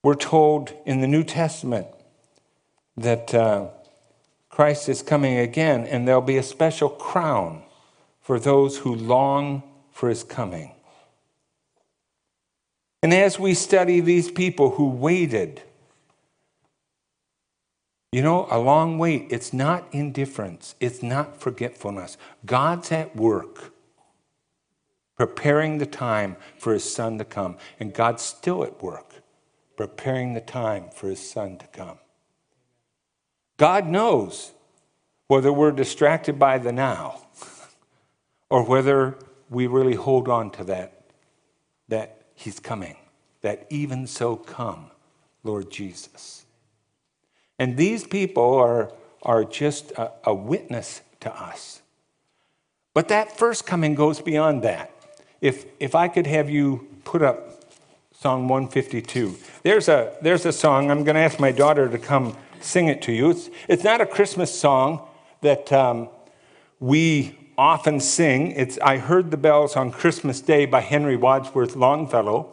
We're 0.04 0.14
told 0.14 0.72
in 0.86 1.02
the 1.02 1.08
New 1.08 1.24
Testament 1.24 1.88
that 2.96 3.34
uh, 3.34 3.70
Christ 4.48 4.88
is 4.88 5.02
coming 5.02 5.40
again, 5.40 5.88
and 5.88 6.08
there'll 6.08 6.22
be 6.22 6.38
a 6.38 6.44
special 6.44 6.90
crown 6.90 7.64
for 8.22 8.40
those 8.40 8.78
who 8.78 8.94
long 8.94 9.64
for 9.92 10.10
his 10.10 10.24
coming. 10.24 10.74
And 13.02 13.16
as 13.16 13.40
we 13.40 13.56
study 13.56 14.00
these 14.00 14.30
people 14.30 14.70
who 14.70 14.90
waited, 14.90 15.64
you 18.16 18.22
know, 18.22 18.48
a 18.50 18.58
long 18.58 18.98
wait, 18.98 19.28
it's 19.30 19.52
not 19.52 19.86
indifference, 19.92 20.74
it's 20.80 21.04
not 21.04 21.42
forgetfulness. 21.42 22.16
God's 22.46 22.90
at 22.94 23.14
work 23.14 23.74
preparing 25.18 25.80
the 25.80 25.86
time 25.86 26.38
for 26.58 26.72
his 26.72 26.90
son 26.90 27.18
to 27.18 27.26
come, 27.26 27.58
and 27.78 27.94
God's 27.94 28.24
still 28.24 28.64
at 28.64 28.82
work 28.82 29.16
preparing 29.76 30.34
the 30.34 30.40
time 30.40 30.86
for 30.96 31.10
his 31.10 31.30
son 31.30 31.58
to 31.58 31.68
come. 31.68 31.98
God 33.58 33.86
knows 33.86 34.54
whether 35.28 35.52
we're 35.52 35.74
distracted 35.74 36.40
by 36.40 36.58
the 36.58 36.72
now 36.72 37.28
or 38.50 38.64
whether 38.64 39.20
we 39.50 39.68
really 39.68 39.96
hold 39.96 40.30
on 40.30 40.52
to 40.52 40.64
that, 40.64 41.02
that 41.90 42.28
He's 42.34 42.62
coming, 42.62 42.96
that 43.42 43.68
even 43.70 44.08
so 44.08 44.38
come, 44.38 44.92
Lord 45.44 45.70
Jesus. 45.70 46.45
And 47.60 47.78
these 47.78 48.06
people 48.06 48.56
are, 48.56 48.92
are 49.24 49.44
just 49.44 49.92
a, 49.92 50.12
a 50.26 50.34
witness 50.34 51.02
to 51.22 51.34
us. 51.34 51.82
But 52.94 53.08
that 53.10 53.38
first 53.38 53.66
coming 53.66 53.96
goes 53.96 54.22
beyond 54.22 54.64
that. 54.64 54.92
If, 55.42 55.66
if 55.80 55.96
I 55.96 56.08
could 56.08 56.28
have 56.28 56.50
you 56.50 56.88
put 57.04 57.22
up 57.22 57.56
Psalm 58.14 58.48
152. 58.48 59.36
There's 59.64 59.90
a, 59.90 60.16
there's 60.22 60.46
a 60.46 60.52
song, 60.52 60.90
I'm 60.90 61.04
going 61.04 61.16
to 61.16 61.22
ask 61.22 61.40
my 61.40 61.52
daughter 61.52 61.90
to 61.90 62.00
come 62.00 62.36
sing 62.62 62.88
it 62.88 63.02
to 63.04 63.12
you. 63.12 63.30
It's, 63.30 63.50
it's 63.68 63.84
not 63.84 64.02
a 64.02 64.06
Christmas 64.06 64.58
song 64.58 65.08
that 65.42 65.72
um, 65.72 66.10
we 66.80 67.38
often 67.58 68.00
sing. 68.00 68.52
It's 68.52 68.80
I 68.80 68.98
Heard 68.98 69.32
the 69.32 69.38
Bells 69.38 69.76
on 69.76 69.92
Christmas 69.92 70.42
Day 70.42 70.66
by 70.66 70.82
Henry 70.82 71.16
Wadsworth 71.16 71.76
Longfellow. 71.76 72.52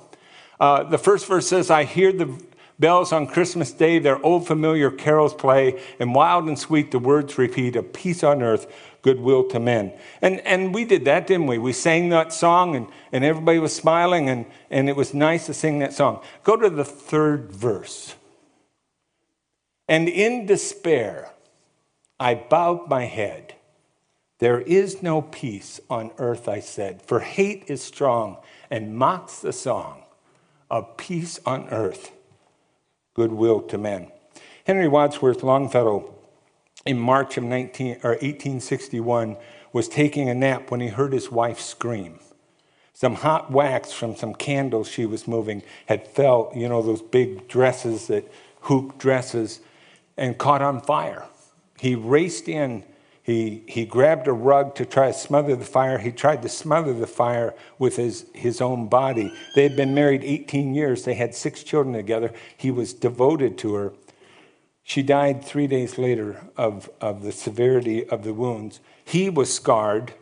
Uh, 0.61 0.83
the 0.83 0.99
first 0.99 1.27
verse 1.27 1.49
says, 1.49 1.71
I 1.71 1.85
hear 1.85 2.13
the 2.13 2.39
bells 2.83 3.13
on 3.13 3.27
Christmas 3.27 3.73
Day, 3.73 3.99
their 3.99 4.23
old 4.23 4.47
familiar 4.47 4.91
carols 4.91 5.33
play, 5.33 5.81
and 5.99 6.15
wild 6.15 6.47
and 6.49 6.59
sweet 6.59 6.91
the 6.91 6.99
words 6.99 7.39
repeat 7.39 7.77
of 7.77 7.95
peace 7.95 8.23
on 8.23 8.43
earth, 8.43 8.67
goodwill 9.01 9.45
to 9.49 9.59
men. 9.59 9.95
And, 10.21 10.41
and 10.41 10.75
we 10.75 10.85
did 10.85 11.07
that, 11.07 11.27
didn't 11.27 11.47
we? 11.47 11.57
We 11.57 11.73
sang 11.73 12.11
that 12.11 12.33
song, 12.33 12.77
and, 12.77 12.89
and 13.11 13.25
everybody 13.25 13.59
was 13.59 13.75
smiling, 13.75 14.29
and, 14.29 14.45
and 14.71 14.91
it 14.91 14.97
was 14.97 15.15
nice 15.15 15.47
to 15.47 15.55
sing 15.55 15.79
that 15.79 15.95
song. 15.95 16.23
Go 16.45 16.57
to 16.57 16.69
the 16.69 16.85
third 16.85 17.51
verse. 17.51 18.17
And 19.89 20.09
in 20.09 20.45
despair, 20.47 21.33
I 22.21 22.35
bowed 22.35 22.89
my 22.89 23.05
head. 23.05 23.55
There 24.39 24.61
is 24.61 25.03
no 25.03 25.23
peace 25.23 25.81
on 25.89 26.11
earth, 26.19 26.49
I 26.49 26.59
said, 26.59 27.01
for 27.01 27.21
hate 27.21 27.65
is 27.69 27.81
strong 27.81 28.39
and 28.71 28.97
mocks 28.97 29.39
the 29.39 29.53
song 29.53 30.03
of 30.69 30.97
peace 30.97 31.39
on 31.47 31.69
earth, 31.69 32.11
goodwill 33.15 33.61
to 33.63 33.79
men. 33.79 34.11
Henry 34.67 34.89
Wadsworth 34.89 35.43
Longfellow, 35.43 36.15
in 36.87 36.99
March 36.99 37.37
of 37.37 37.45
19, 37.45 38.01
or 38.03 38.11
1861, 38.11 39.37
was 39.73 39.89
taking 39.89 40.29
a 40.29 40.35
nap 40.35 40.71
when 40.71 40.81
he 40.81 40.89
heard 40.89 41.13
his 41.13 41.31
wife 41.31 41.61
scream. 41.61 42.19
Some 42.95 43.17
hot 43.17 43.51
wax 43.51 43.93
from 43.93 44.15
some 44.15 44.35
candles 44.35 44.89
she 44.89 45.07
was 45.07 45.27
moving 45.27 45.63
had 45.87 46.07
fell, 46.07 46.53
you 46.55 46.69
know, 46.69 46.83
those 46.83 47.03
big 47.03 47.49
dresses 47.49 48.07
that 48.09 48.31
hoop 48.63 48.99
dresses, 48.99 49.61
and 50.17 50.39
caught 50.39 50.63
on 50.63 50.81
fire. 50.81 51.27
He 51.79 51.95
raced 51.95 52.49
in. 52.49 52.85
He, 53.23 53.63
he 53.69 53.85
grabbed 53.85 54.27
a 54.27 54.33
rug 54.33 54.75
to 54.75 54.85
try 54.85 55.07
to 55.09 55.13
smother 55.13 55.55
the 55.55 55.65
fire. 55.65 55.99
He 55.99 56.11
tried 56.11 56.43
to 56.43 56.49
smother 56.49 56.93
the 56.93 57.07
fire 57.07 57.55
with 57.79 57.97
his, 57.97 58.27
his 58.35 58.61
own 58.61 58.89
body. 58.89 59.33
They 59.55 59.63
had 59.63 59.77
been 59.77 59.95
married 59.95 60.25
18 60.25 60.75
years. 60.75 61.05
They 61.05 61.15
had 61.15 61.35
six 61.35 61.63
children 61.63 61.95
together. 61.95 62.33
He 62.57 62.73
was 62.73 62.93
devoted 62.93 63.59
to 63.59 63.75
her. 63.75 63.93
She 64.83 65.05
died 65.05 65.45
three 65.45 65.69
days 65.69 65.99
later 65.99 66.45
of, 66.57 66.91
of 67.01 67.23
the 67.23 67.31
severity 67.31 68.09
of 68.09 68.25
the 68.25 68.35
wounds. 68.35 68.81
He 69.05 69.31
was 69.31 69.55
scarred. 69.55 70.15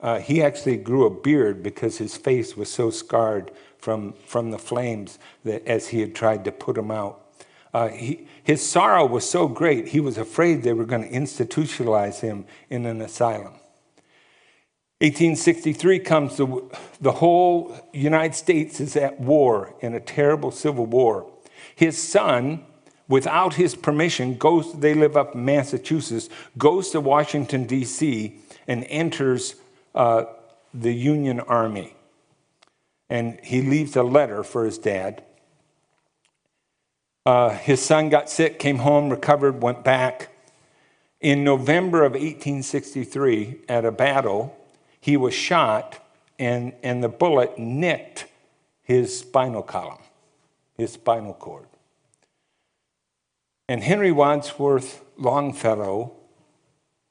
Uh, 0.00 0.18
he 0.18 0.42
actually 0.42 0.78
grew 0.78 1.06
a 1.06 1.10
beard 1.10 1.62
because 1.62 1.98
his 1.98 2.16
face 2.16 2.56
was 2.56 2.70
so 2.70 2.90
scarred 2.90 3.52
from, 3.78 4.14
from 4.26 4.50
the 4.50 4.58
flames 4.58 5.20
that 5.44 5.64
as 5.64 5.88
he 5.88 6.00
had 6.00 6.14
tried 6.14 6.44
to 6.44 6.52
put 6.52 6.74
them 6.74 6.90
out. 6.90 7.27
Uh, 7.78 7.90
he, 7.90 8.26
his 8.42 8.68
sorrow 8.68 9.06
was 9.06 9.28
so 9.28 9.46
great, 9.46 9.86
he 9.86 10.00
was 10.00 10.18
afraid 10.18 10.64
they 10.64 10.72
were 10.72 10.84
going 10.84 11.08
to 11.08 11.14
institutionalize 11.14 12.18
him 12.18 12.44
in 12.68 12.84
an 12.86 13.00
asylum. 13.00 13.52
1863 15.00 16.00
comes, 16.00 16.36
the, 16.38 16.60
the 17.00 17.12
whole 17.12 17.78
United 17.92 18.34
States 18.34 18.80
is 18.80 18.96
at 18.96 19.20
war 19.20 19.76
in 19.78 19.94
a 19.94 20.00
terrible 20.00 20.50
civil 20.50 20.86
war. 20.86 21.30
His 21.76 21.96
son, 21.96 22.64
without 23.06 23.54
his 23.54 23.76
permission, 23.76 24.36
goes, 24.38 24.72
they 24.72 24.94
live 24.94 25.16
up 25.16 25.36
in 25.36 25.44
Massachusetts, 25.44 26.28
goes 26.56 26.90
to 26.90 27.00
Washington, 27.00 27.64
D.C., 27.64 28.40
and 28.66 28.84
enters 28.88 29.54
uh, 29.94 30.24
the 30.74 30.92
Union 30.92 31.38
Army. 31.38 31.94
And 33.08 33.38
he 33.44 33.62
leaves 33.62 33.94
a 33.94 34.02
letter 34.02 34.42
for 34.42 34.64
his 34.64 34.78
dad. 34.78 35.22
Uh, 37.28 37.50
his 37.50 37.82
son 37.82 38.08
got 38.08 38.30
sick, 38.30 38.58
came 38.58 38.78
home, 38.78 39.10
recovered, 39.10 39.60
went 39.60 39.84
back. 39.84 40.30
In 41.20 41.44
November 41.44 42.02
of 42.02 42.12
1863, 42.12 43.58
at 43.68 43.84
a 43.84 43.92
battle, 43.92 44.56
he 44.98 45.14
was 45.14 45.34
shot, 45.34 46.02
and, 46.38 46.72
and 46.82 47.04
the 47.04 47.08
bullet 47.10 47.58
nicked 47.58 48.24
his 48.82 49.18
spinal 49.18 49.60
column, 49.60 50.00
his 50.78 50.92
spinal 50.92 51.34
cord. 51.34 51.66
And 53.68 53.82
Henry 53.82 54.10
Wadsworth 54.10 55.04
Longfellow 55.18 56.14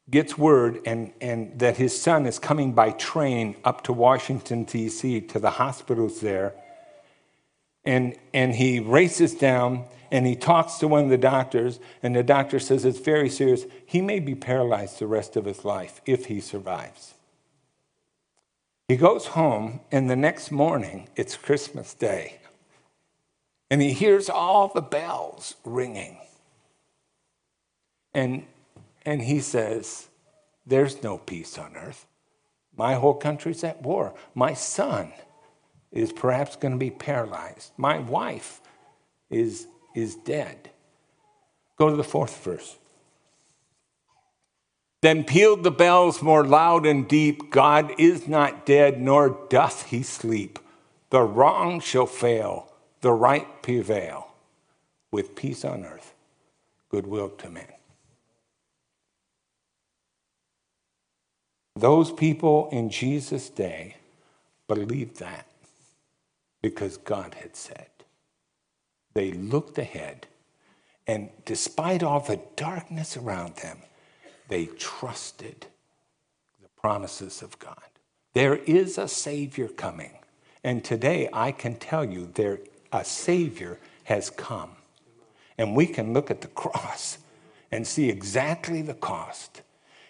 gets 0.10 0.36
word 0.36 0.82
and, 0.84 1.14
and 1.22 1.60
that 1.60 1.78
his 1.78 2.02
son 2.02 2.26
is 2.26 2.40
coming 2.40 2.74
by 2.74 2.90
train 2.90 3.56
up 3.64 3.84
to 3.84 3.94
Washington, 3.94 4.64
D.C., 4.64 5.22
to 5.22 5.38
the 5.38 5.52
hospitals 5.52 6.22
there. 6.22 6.56
And, 7.88 8.18
and 8.34 8.54
he 8.54 8.82
races 8.82 9.34
down 9.34 9.86
and 10.12 10.28
he 10.28 10.36
talks 10.36 10.76
to 10.80 10.90
one 10.90 11.06
of 11.06 11.10
the 11.10 11.18
doctors, 11.18 11.80
and 12.04 12.14
the 12.14 12.24
doctor 12.24 12.60
says 12.60 12.84
it's 12.84 13.00
very 13.00 13.30
serious. 13.30 13.66
He 13.86 14.02
may 14.02 14.20
be 14.20 14.36
paralyzed 14.36 15.00
the 15.00 15.08
rest 15.08 15.38
of 15.38 15.46
his 15.46 15.64
life 15.64 16.02
if 16.06 16.26
he 16.26 16.42
survives. 16.42 17.14
He 18.90 18.98
goes 18.98 19.28
home, 19.28 19.80
and 19.90 20.10
the 20.10 20.18
next 20.18 20.52
morning, 20.52 21.08
it's 21.16 21.38
Christmas 21.38 21.94
Day, 21.94 22.40
and 23.70 23.82
he 23.82 23.94
hears 23.94 24.30
all 24.30 24.68
the 24.68 24.82
bells 24.82 25.56
ringing. 25.64 26.18
And, 28.14 28.46
and 29.06 29.22
he 29.22 29.40
says, 29.40 30.08
There's 30.66 31.04
no 31.04 31.18
peace 31.18 31.58
on 31.58 31.76
earth. 31.76 32.06
My 32.78 32.96
whole 32.96 33.16
country's 33.16 33.64
at 33.64 33.82
war. 33.82 34.14
My 34.36 34.54
son 34.54 35.12
is 35.92 36.12
perhaps 36.12 36.56
going 36.56 36.74
to 36.74 36.78
be 36.78 36.92
paralyzed. 36.92 37.72
My 37.78 38.00
wife 38.00 38.62
is 39.30 39.68
is 39.96 40.16
dead. 40.16 40.70
Go 41.78 41.90
to 41.90 41.96
the 41.96 42.04
fourth 42.04 42.44
verse. 42.44 42.78
Then 45.02 45.24
pealed 45.24 45.64
the 45.64 45.72
bells 45.72 46.22
more 46.22 46.46
loud 46.46 46.86
and 46.86 47.08
deep 47.08 47.52
God 47.52 47.94
is 47.98 48.28
not 48.28 48.66
dead, 48.66 49.00
nor 49.02 49.48
doth 49.50 49.88
he 49.88 50.04
sleep. 50.04 50.60
The 51.10 51.22
wrong 51.22 51.80
shall 51.80 52.06
fail, 52.06 52.72
the 53.02 53.12
right 53.12 53.62
prevail, 53.62 54.30
with 55.12 55.36
peace 55.36 55.64
on 55.64 55.86
earth, 55.86 56.14
goodwill 56.90 57.30
to 57.30 57.50
men. 57.50 57.68
Those 61.76 62.12
people 62.12 62.70
in 62.72 62.90
Jesus' 62.90 63.50
day 63.50 63.98
believed 64.68 65.20
that 65.20 65.48
because 66.70 66.98
God 66.98 67.34
had 67.36 67.56
said. 67.56 67.88
They 69.14 69.32
looked 69.32 69.78
ahead, 69.78 70.28
and 71.08 71.30
despite 71.46 72.04
all 72.04 72.20
the 72.20 72.42
darkness 72.58 73.16
around 73.16 73.56
them, 73.56 73.78
they 74.50 74.66
trusted 74.66 75.68
the 76.62 76.68
promises 76.76 77.42
of 77.42 77.58
God. 77.58 77.90
There 78.34 78.58
is 78.58 78.98
a 78.98 79.08
Savior 79.08 79.70
coming. 79.70 80.12
And 80.62 80.84
today 80.84 81.30
I 81.32 81.54
can 81.54 81.76
tell 81.76 82.04
you 82.04 82.30
there 82.34 82.60
a 82.92 83.06
Savior 83.06 83.80
has 84.04 84.30
come. 84.30 84.72
And 85.58 85.74
we 85.74 85.88
can 85.88 86.12
look 86.12 86.30
at 86.30 86.42
the 86.42 86.48
cross 86.64 87.18
and 87.72 87.88
see 87.88 88.10
exactly 88.10 88.82
the 88.82 88.94
cost. 88.94 89.62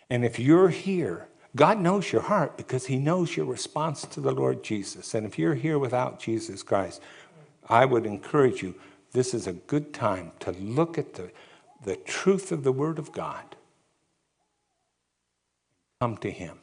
And 0.09 0.25
if 0.25 0.39
you're 0.39 0.69
here, 0.69 1.26
God 1.55 1.79
knows 1.79 2.11
your 2.11 2.21
heart 2.21 2.57
because 2.57 2.85
He 2.85 2.97
knows 2.97 3.35
your 3.35 3.45
response 3.45 4.03
to 4.03 4.19
the 4.19 4.31
Lord 4.31 4.63
Jesus. 4.63 5.13
And 5.13 5.25
if 5.25 5.39
you're 5.39 5.55
here 5.55 5.79
without 5.79 6.19
Jesus 6.19 6.63
Christ, 6.63 7.01
I 7.69 7.85
would 7.85 8.05
encourage 8.05 8.61
you 8.61 8.75
this 9.11 9.33
is 9.33 9.47
a 9.47 9.53
good 9.53 9.93
time 9.93 10.31
to 10.41 10.51
look 10.51 10.97
at 10.97 11.15
the, 11.15 11.31
the 11.83 11.95
truth 11.95 12.51
of 12.51 12.63
the 12.63 12.71
Word 12.71 12.99
of 12.99 13.11
God. 13.11 13.55
Come 15.99 16.17
to 16.17 16.29
Him. 16.31 16.59